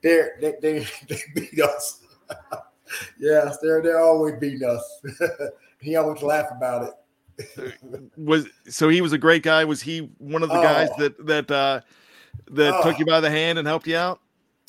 [0.01, 2.01] they're, they they they beat us.
[3.19, 5.01] yes, they're they're always beating us.
[5.79, 6.93] he always laugh about it
[8.17, 9.65] was so he was a great guy.
[9.65, 10.63] Was he one of the oh.
[10.63, 11.81] guys that that uh
[12.51, 12.83] that oh.
[12.83, 14.19] took you by the hand and helped you out?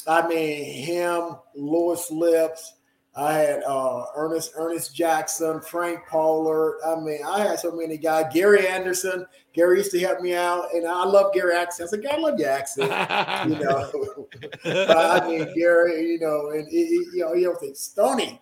[0.06, 2.74] I mean, him, Louis Lipps.
[3.16, 6.78] I had uh, Earnest Earnest Jackson, Frank Pollard.
[6.86, 8.26] I mean, I had so many guys.
[8.32, 9.26] Gary Anderson.
[9.54, 11.88] Gary used to help me out, and I love Gary accent.
[11.88, 12.90] I said, "God, I love your accent."
[13.50, 14.28] you know,
[14.94, 16.12] I mean, Gary.
[16.12, 18.40] You know, and you know, you know, think, Stony,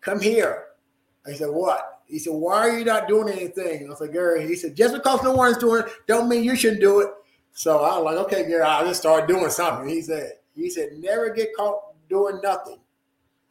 [0.00, 0.64] come here.
[1.26, 3.90] I said, "What?" He said, Why are you not doing anything?
[3.90, 6.54] I said, like, Gary, he said, Just because no one's doing it, don't mean you
[6.54, 7.08] shouldn't do it.
[7.52, 9.88] So I was like, Okay, Gary, I'll just start doing something.
[9.88, 11.80] He said, he said, never get caught
[12.10, 12.76] doing nothing.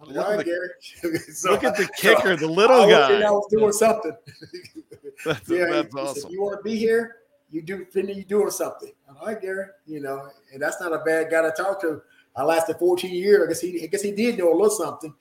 [0.08, 3.22] Look at the- So- Look at the so kicker, the little I guy.
[3.22, 4.16] I was doing something.
[5.26, 6.32] That's, yeah, that's he said, awesome.
[6.32, 7.18] you want to be here?
[7.52, 7.86] You do.
[7.94, 8.92] You doing something?
[9.08, 9.68] All right, Gary.
[9.86, 12.02] You know, and that's not a bad guy to talk to.
[12.36, 13.44] I lasted 14 years.
[13.44, 13.84] I guess he.
[13.84, 15.14] I guess he did know a little something.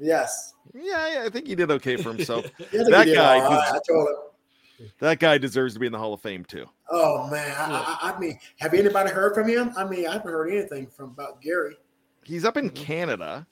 [0.00, 0.54] Yes.
[0.74, 2.46] Yeah, yeah, I think he did okay for himself.
[2.58, 3.70] Yeah, I think he that guy, all right.
[3.70, 4.90] des- I told him.
[4.98, 6.66] that guy deserves to be in the Hall of Fame too.
[6.90, 9.72] Oh man, I, I, I mean, have anybody heard from him?
[9.76, 11.76] I mean, I haven't heard anything from about Gary.
[12.24, 12.82] He's up in mm-hmm.
[12.82, 13.46] Canada.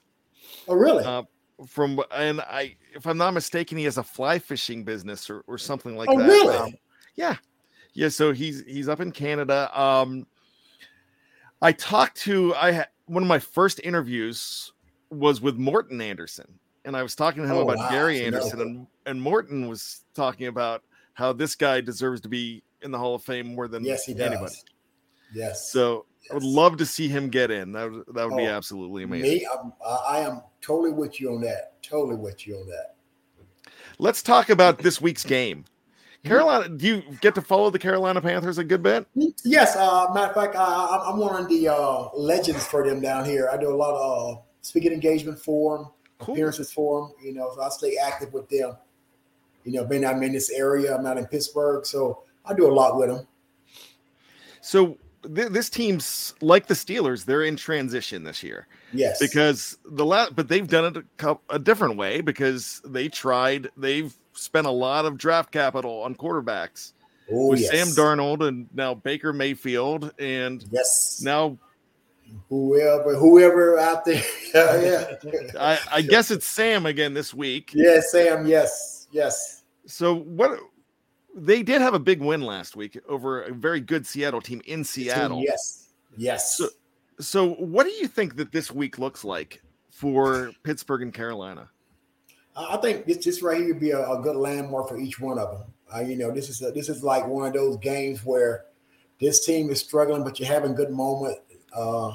[0.68, 1.04] Oh, really?
[1.04, 1.22] Uh,
[1.66, 5.56] from and I, if I'm not mistaken, he has a fly fishing business or, or
[5.58, 6.28] something like Oh, that.
[6.28, 6.56] really?
[6.56, 6.74] Um,
[7.14, 7.36] yeah,
[7.94, 8.08] yeah.
[8.08, 9.70] So he's he's up in Canada.
[9.78, 10.26] Um,
[11.62, 14.72] I talked to I had one of my first interviews
[15.10, 17.88] was with Morten Andersen, and I was talking to him Oh, about wow.
[17.90, 18.26] Gary So no.
[18.26, 20.82] Anderson, and and Morten was talking about
[21.14, 24.12] how this guy deserves to be in the Hall of Fame more than yes, he
[24.12, 24.26] does.
[24.26, 24.54] anybody.
[25.32, 25.72] Yes.
[25.72, 27.72] So I would love to see him get in.
[27.72, 29.30] That would that would be Oh, absolutely amazing.
[29.30, 31.80] Me, I'm, I am totally with you on that.
[31.82, 32.94] Totally with you on that.
[33.98, 35.64] Let's talk about this week's game.
[35.64, 36.28] Mm-hmm.
[36.28, 39.06] Carolina, do you get to follow the Carolina Panthers a good bit?
[39.44, 43.24] Yes, uh, matter of fact, I, I'm one of the uh, legends for them down
[43.24, 43.48] here.
[43.52, 45.86] I do a lot of uh, speaking engagement for them,
[46.20, 47.14] appearances for them.
[47.22, 48.76] You know, so I stay active with them.
[49.64, 52.72] You know, being I'm in this area, I'm not in Pittsburgh, so I do a
[52.72, 53.26] lot with them.
[54.60, 54.98] So
[55.34, 58.66] th- this team's like the Steelers; they're in transition this year.
[58.92, 59.18] Yes.
[59.18, 63.68] because the last, but they've done it a, cou- a different way because they tried.
[63.76, 66.92] They've spent a lot of draft capital on quarterbacks
[67.32, 67.70] Oh, with yes.
[67.70, 71.58] Sam Darnold and now Baker Mayfield, and yes, now
[72.48, 74.22] whoever whoever out there.
[74.54, 75.16] yeah,
[75.58, 77.72] I, I guess it's Sam again this week.
[77.74, 78.46] yeah, Sam.
[78.46, 79.64] Yes, yes.
[79.86, 80.58] So what?
[81.36, 84.82] They did have a big win last week over a very good Seattle team in
[84.82, 85.42] Seattle.
[85.42, 86.56] Yes, yes.
[86.56, 86.68] So,
[87.20, 91.68] so what do you think that this week looks like for Pittsburgh and Carolina?
[92.56, 95.38] I think this this right here would be a, a good landmark for each one
[95.38, 95.66] of them.
[95.94, 98.64] Uh, you know, this is a, this is like one of those games where
[99.20, 101.38] this team is struggling, but you're having good moment.
[101.74, 102.14] Uh,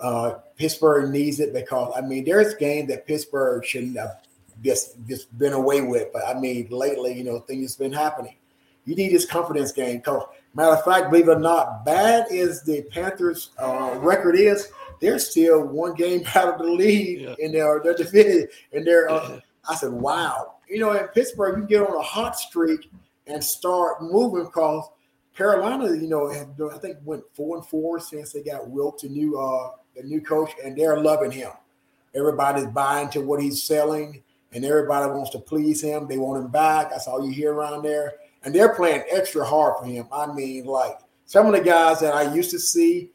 [0.00, 4.22] uh, Pittsburgh needs it because I mean, there's games that Pittsburgh shouldn't have
[4.62, 8.36] just just been away with, but I mean, lately, you know, things have been happening.
[8.84, 9.98] You need this confidence game.
[9.98, 10.24] Because
[10.54, 14.70] matter of fact, believe it or not, bad as the Panthers' uh, record is,
[15.00, 18.48] they're still one game out of the lead in their their division.
[18.72, 20.54] And they're, uh, I said, wow.
[20.68, 22.90] You know, in Pittsburgh, you get on a hot streak
[23.26, 24.44] and start moving.
[24.44, 24.88] Because
[25.36, 29.08] Carolina, you know, have, I think went four and four since they got Wilks, the
[29.08, 31.50] new uh, the new coach, and they're loving him.
[32.14, 34.22] Everybody's buying to what he's selling,
[34.52, 36.06] and everybody wants to please him.
[36.06, 36.90] They want him back.
[36.90, 38.14] That's all you hear around there.
[38.44, 40.06] And they're playing extra hard for him.
[40.12, 43.10] I mean, like some of the guys that I used to see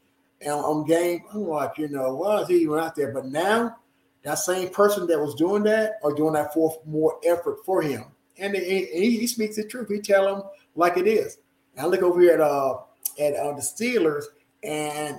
[0.46, 3.12] on, game, I'm like, you know, why is he even out there?
[3.12, 3.76] But now,
[4.22, 8.04] that same person that was doing that are doing that for more effort for him.
[8.38, 9.88] And he, he, speaks the truth.
[9.88, 10.44] He tell them
[10.76, 11.38] like it is.
[11.76, 12.78] And I look over here at uh
[13.18, 14.24] at uh, the Steelers,
[14.62, 15.18] and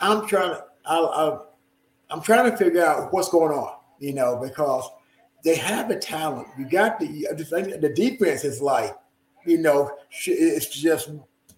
[0.00, 1.38] I'm trying to I, I,
[2.10, 4.88] I'm trying to figure out what's going on, you know, because
[5.42, 6.48] they have the talent.
[6.58, 8.96] You got the the defense is like,
[9.46, 11.10] you know, it's just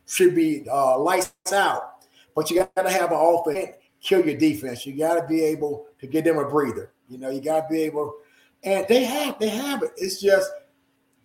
[0.07, 1.91] should be uh, lights out.
[2.35, 4.87] But you got to have an offense kill your defense.
[4.87, 6.93] You got to be able to give them a breather.
[7.09, 8.14] You know, you got to be able,
[8.62, 9.91] and they have they have it.
[9.97, 10.51] It's just,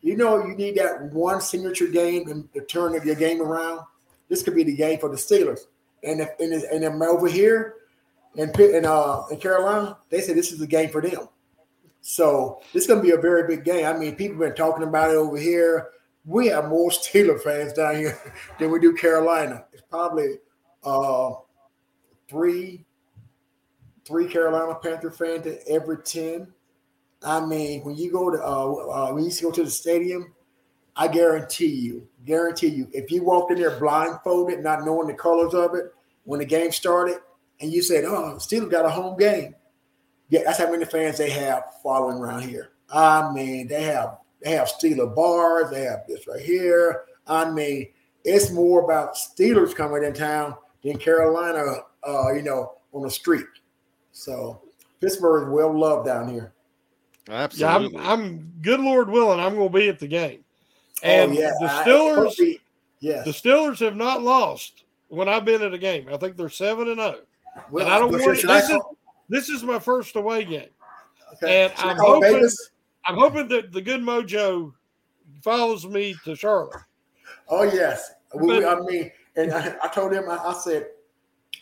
[0.01, 3.81] you know, you need that one signature game and to turn of your game around.
[4.29, 5.61] This could be the game for the Steelers.
[6.03, 7.75] And if and, and them over here
[8.35, 11.27] Pitt- in uh in Carolina, they said this is the game for them.
[12.09, 13.85] So this is going to be a very big game.
[13.85, 15.89] I mean, people have been talking about it over here.
[16.25, 18.19] We have more Steeler fans down here
[18.57, 19.65] than we do Carolina.
[19.71, 20.37] It's probably
[20.83, 21.33] uh,
[22.27, 22.83] three,
[24.05, 26.47] three Carolina Panther fans to every ten.
[27.23, 30.33] I mean, when you go to uh, uh, when you go to the stadium,
[30.95, 35.53] I guarantee you, guarantee you, if you walked in there blindfolded, not knowing the colors
[35.53, 35.93] of it,
[36.23, 37.17] when the game started,
[37.59, 39.53] and you said, "Oh, Steelers got a home game,"
[40.29, 42.71] yeah, that's how many fans they have following around here.
[42.91, 47.03] I mean, they have they have Steeler bars, they have this right here.
[47.27, 47.89] I mean,
[48.23, 53.45] it's more about Steelers coming in town than Carolina, uh, you know, on the street.
[54.11, 54.61] So
[55.01, 56.53] Pittsburgh is well loved down here.
[57.29, 57.93] Absolutely.
[57.93, 60.43] Yeah, I'm, I'm good Lord willing, I'm going to be at the game.
[61.03, 62.59] And oh yeah, the I- Steelers,
[62.99, 63.25] yes.
[63.25, 66.07] the Steelers have not lost when I've been at a game.
[66.11, 67.19] I think they're seven and zero.
[67.71, 68.97] Well, and I don't well, want should I this is, call-
[69.29, 70.69] this is my first away game,
[71.33, 71.63] Okay.
[71.65, 72.71] and I I'm hoping Vegas?
[73.05, 74.73] I'm hoping that the good mojo
[75.43, 76.75] follows me to Charlotte.
[77.47, 80.87] Oh yes, But- I mean, and I, I told him, I, I said,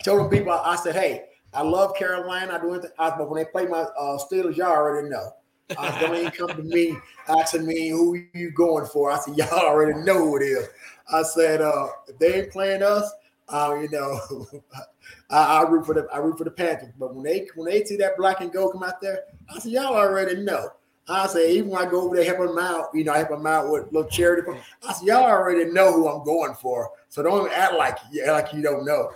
[0.04, 2.54] told people, I said, hey, I love Carolina.
[2.54, 5.32] I do anything, I, but when they play my uh, Steelers, y'all already know.
[5.78, 6.96] I don't even come to me
[7.28, 9.12] asking me who you going for.
[9.12, 10.68] I said, y'all already know who it is.
[11.12, 13.10] I said, uh, if they ain't playing us,
[13.50, 14.20] uh, you know,
[15.30, 16.94] I, I root for the I root for the Panthers.
[16.98, 19.22] But when they when they see that black and gold come out there,
[19.54, 20.70] I say y'all already know.
[21.10, 23.30] I say, even when I go over there help them out, you know, I help
[23.30, 24.42] them out with a little charity.
[24.86, 26.92] I say y'all already know who I'm going for.
[27.10, 29.12] So don't act like yeah, like you don't know.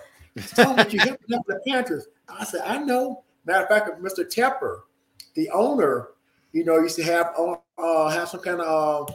[0.55, 2.07] Tell me you helping up the Panthers.
[2.29, 3.23] I said, I know.
[3.45, 4.25] Matter of fact, Mr.
[4.25, 4.81] Tepper,
[5.33, 6.09] the owner,
[6.53, 7.33] you know, used to have
[7.77, 9.09] uh, have some kind of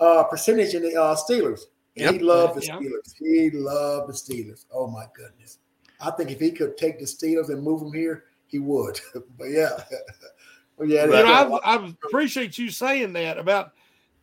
[0.00, 1.62] uh, uh, percentage in the uh, Steelers.
[1.96, 2.80] And he loved the Yep.
[2.80, 3.14] Steelers.
[3.18, 4.64] He loved the Steelers.
[4.72, 5.58] Oh my goodness.
[6.00, 9.00] I think if he could take the Steelers and move them here, he would.
[9.38, 9.70] but yeah.
[10.78, 13.72] Well, yeah, You know, I, I appreciate you saying that about,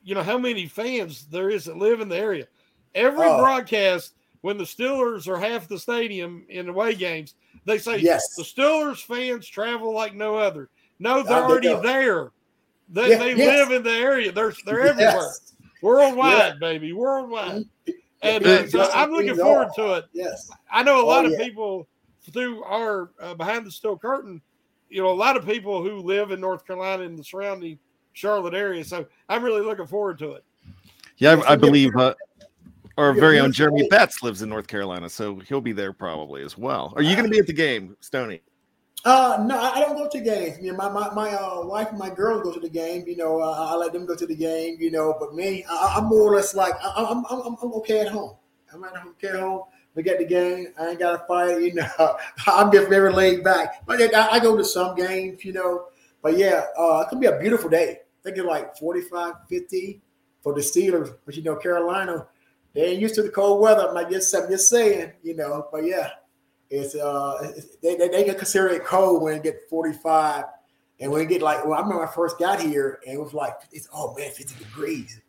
[0.04, 2.46] you know, how many fans there is that live in the area.
[2.94, 3.40] Every Oh.
[3.40, 7.34] broadcast, when the Steelers are half the stadium in away games,
[7.66, 8.36] they say Yes.
[8.36, 10.70] the Steelers fans travel like no other.
[11.00, 12.32] No, they're oh, think already there.
[12.88, 13.70] They, Yeah, they yes.
[13.70, 14.32] live in the area.
[14.32, 15.00] They're they're Yes.
[15.00, 15.32] everywhere,
[15.82, 16.54] worldwide, Yeah.
[16.60, 17.64] baby, worldwide.
[18.24, 20.06] Yeah, And uh, so I'm looking forward to it.
[20.14, 20.50] Yes.
[20.72, 21.40] I know a Oh, lot of yeah.
[21.40, 21.88] people
[22.32, 24.42] through our uh, behind the steel curtain.
[24.90, 27.80] You know, a lot of people who live in North Carolina and the surrounding
[28.14, 28.84] Charlotte area.
[28.86, 30.44] So I'm really looking forward to it.
[31.18, 32.14] Yeah, Yeah, I, I believe uh,
[32.98, 33.88] our very own Jeremy day.
[33.90, 36.94] Betts lives in North Carolina, so he'll be there probably as well.
[36.96, 38.42] Are you going to be at the game, Stony?
[39.06, 40.60] Uh, no, I don't go to games.
[40.62, 43.04] My my, my uh, wife and my girls go to the game.
[43.06, 44.78] You know, uh, I let them go to the game.
[44.80, 47.74] You know, but me, I, I'm more or less like I, I'm, I'm I'm I'm
[47.74, 48.38] okay at home.
[48.74, 49.64] I'm okay at home.
[49.96, 50.68] We get the game.
[50.80, 51.62] I ain't got to fight.
[51.62, 51.88] You know,
[52.48, 53.86] I'm just very laid back.
[53.86, 55.44] But I, I go to some games.
[55.44, 55.86] You know,
[56.22, 58.00] but yeah, uh, it could be a beautiful day.
[58.00, 60.02] I think it's like 45, 50
[60.42, 61.14] for the Steelers.
[61.26, 62.26] But you know, Carolina,
[62.74, 63.90] they ain't used to the cold weather.
[63.90, 65.12] I'm like just I'm just saying.
[65.24, 66.10] You know, but yeah.
[66.74, 70.46] It's uh it's- they, they, they can consider it cold when it get 45.
[71.00, 73.22] And when it get like well, I remember when I first got here and it
[73.22, 75.22] was like it's oh man, 50 degrees.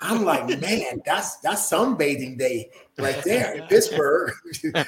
[0.00, 4.32] I'm like, man, that's that's sunbathing day right there in Pittsburgh.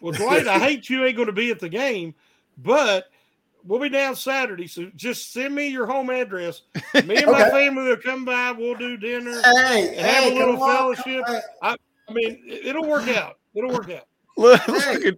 [0.00, 2.14] Well, Dwight, I hate you ain't going to be at the game,
[2.58, 3.06] but
[3.64, 4.66] we'll be down Saturday.
[4.66, 6.62] So just send me your home address.
[7.06, 8.52] Me and my family will come by.
[8.52, 9.40] We'll do dinner.
[9.42, 11.24] hey, have hey, a little fellowship.
[11.26, 11.40] on.
[11.62, 11.76] I,
[12.08, 13.38] I mean, it'll work out.
[13.54, 14.04] It'll work out.
[14.38, 15.12] Look, Hey.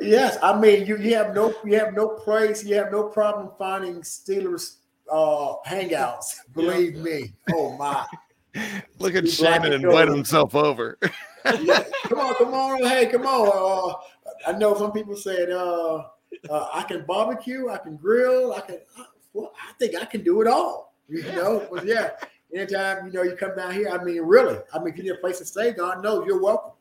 [0.00, 3.50] Yes, I mean you, you have no you have no place, you have no problem
[3.58, 4.76] finding Steelers
[5.10, 6.36] uh hangouts.
[6.54, 7.32] Believe me.
[7.52, 8.06] Oh my.
[8.98, 10.98] look at black Shannon and invite himself over.
[11.60, 13.92] Yeah, come on, come on, hey, come on.
[13.94, 16.02] Uh, I know some people said uh,
[16.50, 18.80] uh, I can barbecue, I can grill, I can.
[18.98, 20.96] Uh, well, I think I can do it all.
[21.08, 22.10] You know, but yeah,
[22.52, 25.10] anytime you know you come down here, I mean, really, I mean, if you need
[25.10, 26.72] a place to stay, God knows you're welcome.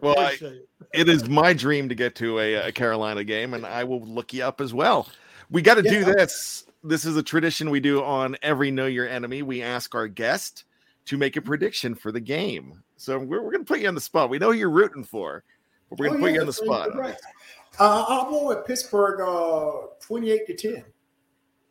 [0.00, 0.68] Well, I- it.
[0.94, 4.32] it is my dream to get to a, a Carolina game, and I will look
[4.32, 5.08] you up as well.
[5.50, 6.64] We got to do this.
[6.84, 9.42] This is a tradition we do on every Know Your Enemy.
[9.42, 10.64] We ask our guest
[11.06, 12.82] to make a prediction for the game.
[12.96, 14.30] So we're, we're going to put you on the spot.
[14.30, 15.44] We know who you're rooting for,
[15.90, 16.96] but we're going to Oh, put you on the spot.
[16.96, 17.16] Right.
[17.78, 20.84] Uh, I'm going with Pittsburgh, uh, twenty-eight to ten.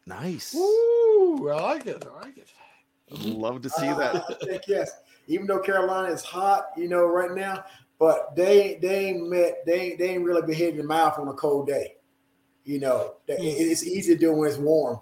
[0.06, 0.56] Nice.
[0.56, 2.06] Ooh, I like it.
[2.12, 2.48] I like it.
[3.12, 4.16] Love to see Uh, that.
[4.30, 4.92] I think yes.
[5.28, 7.64] Even though Carolina is hot, you know, right now,
[8.02, 11.34] but they they ain't met they ain't- they ain't really behaved their mouth on a
[11.34, 11.98] cold day.
[12.66, 13.36] You know, hmm.
[13.38, 15.00] it's easy to do when it's warm,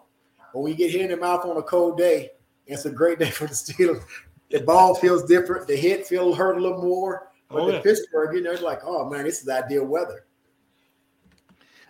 [0.54, 2.32] but when you get hit in the mouth on a cold day,
[2.68, 4.04] it's a great day for the Steelers.
[4.52, 5.66] The ball feels different.
[5.68, 7.32] The hit feels hurt a little more.
[7.50, 7.82] But Oh, the yeah.
[7.82, 10.26] Pittsburgh, you know, it's like, oh man, this is ideal weather.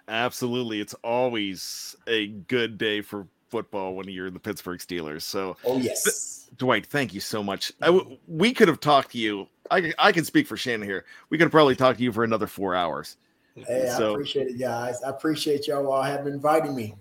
[0.07, 0.79] Absolutely.
[0.79, 5.23] It's always a good day for football when you're the Pittsburgh Steelers.
[5.23, 6.48] So, Oh yes.
[6.59, 7.71] Dwight, thank you so much.
[7.81, 9.47] I w we could have talked to you.
[9.71, 11.05] I, I can speak for Shannon here.
[11.29, 13.15] We could have probably talked to you for another four hours.
[13.55, 15.01] Hey, I So- appreciate it, guys.
[15.01, 16.95] I appreciate y'all all having invited me.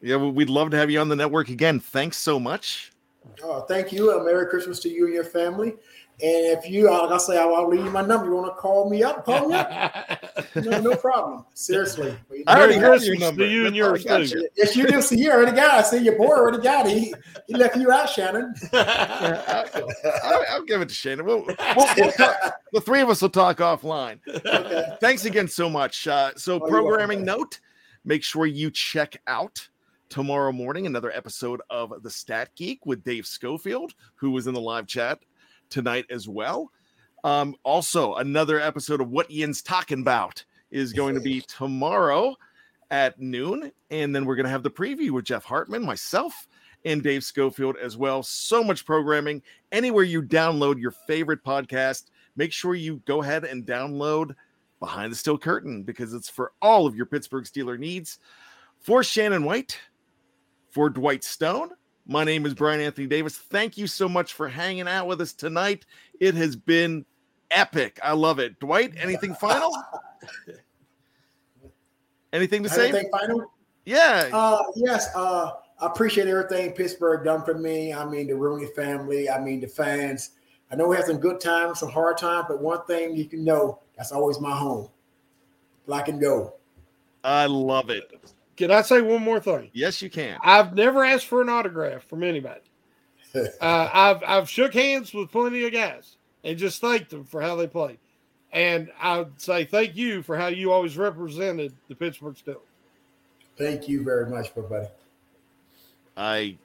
[0.00, 1.80] Yeah, well, we'd love to have you on the network again.
[1.80, 2.92] Thanks so much.
[3.42, 4.12] Oh, thank you.
[4.12, 5.74] Uh, Merry Christmas to you and your family.
[6.22, 8.26] And if you, uh, like I say, I'll, I'll leave you my number.
[8.26, 9.24] You want to call me up?
[9.24, 10.20] Call me up.
[10.56, 11.44] No, no problem.
[11.54, 12.16] Seriously.
[12.28, 13.44] But, you know, I already Merry have your number.
[13.46, 14.38] you and That's all I yours got too.
[14.40, 14.48] you.
[14.56, 15.02] Yes, you do.
[15.02, 15.74] See, you already got.
[15.74, 15.78] it.
[15.78, 16.92] I see your boy already got it.
[16.96, 17.14] He,
[17.48, 18.54] he left you out, Shannon.
[18.72, 21.24] I, I'll give it to Shannon.
[21.26, 21.56] We'll, we'll,
[21.96, 24.18] we'll talk- the three of us will talk offline.
[24.28, 24.96] Okay.
[25.00, 26.06] Thanks again so much.
[26.06, 26.88] Uh, so, Oh, you're welcome.
[26.88, 27.58] programming note
[28.04, 29.66] make sure you check out
[30.08, 34.60] tomorrow morning another episode of The Stat Geek with Dave Schofield, who was in the
[34.60, 35.18] live chat
[35.74, 36.70] tonight as well.
[37.24, 42.36] Um, also, another episode of What Ian's Talking About is going to be tomorrow
[42.90, 43.72] at noon.
[43.90, 46.48] And then we're going to have the preview with Jeff Hartman, myself,
[46.84, 48.22] and Dave Schofield as well.
[48.22, 49.42] So much programming.
[49.72, 52.04] Anywhere you download your favorite podcast,
[52.36, 54.34] make sure you go ahead and download
[54.78, 58.18] behind the steel curtain because it's for all of your Pittsburgh Steeler needs.
[58.80, 59.78] For Shannon White,
[60.70, 61.70] for Dwight Stone,
[62.06, 63.36] my name is Bryan Anthony Davis.
[63.36, 65.86] Thank you so much for hanging out with us tonight.
[66.20, 67.04] It has been
[67.50, 67.98] epic.
[68.02, 68.58] I love it.
[68.60, 69.70] Dwight, anything final?
[72.32, 72.88] anything to say?
[72.88, 73.50] Anything final?
[73.84, 74.28] Yeah.
[74.32, 75.08] Uh, yes.
[75.14, 77.92] Uh, I appreciate everything Pittsburgh done for me.
[77.92, 79.28] I mean, the Rooney family.
[79.28, 80.30] I mean, the fans.
[80.70, 83.44] I know we had some good times, some hard times, but one thing you can
[83.44, 84.88] know that's always my home.
[85.86, 86.52] Black and gold.
[87.22, 88.10] I love it.
[88.56, 89.70] Can I say one more thing?
[89.72, 90.38] Yes, you can.
[90.42, 92.60] I've never asked for an autograph from anybody.
[93.34, 97.56] uh, I've I've shook hands with plenty of guys and just thanked them for how
[97.56, 97.98] they played.
[98.52, 102.58] And I'd say thank you for how you always represented the Pittsburgh Steelers.
[103.56, 104.88] Thank you very much, my buddy.
[106.16, 106.56] I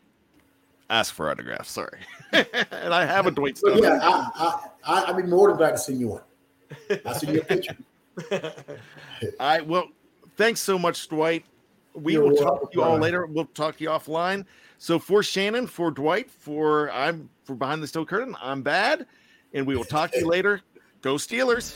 [0.91, 1.71] asked for autographs.
[1.71, 1.99] Sorry,
[2.31, 3.81] and I have a Dwight Stone.
[3.81, 6.21] yeah, I, I, I'd be more than glad to send you one.
[7.05, 7.77] I'll send you a picture.
[9.39, 9.87] I well,
[10.37, 11.45] thanks so much, Dwight.
[12.01, 13.25] We You're will talk to you all later.
[13.25, 14.45] We'll talk to you offline.
[14.77, 19.05] So for Shannon, for Dwight, for I'm for behind the steel curtain, I'm bad,
[19.53, 20.61] and we will talk to you later.
[21.01, 21.75] Go Steelers.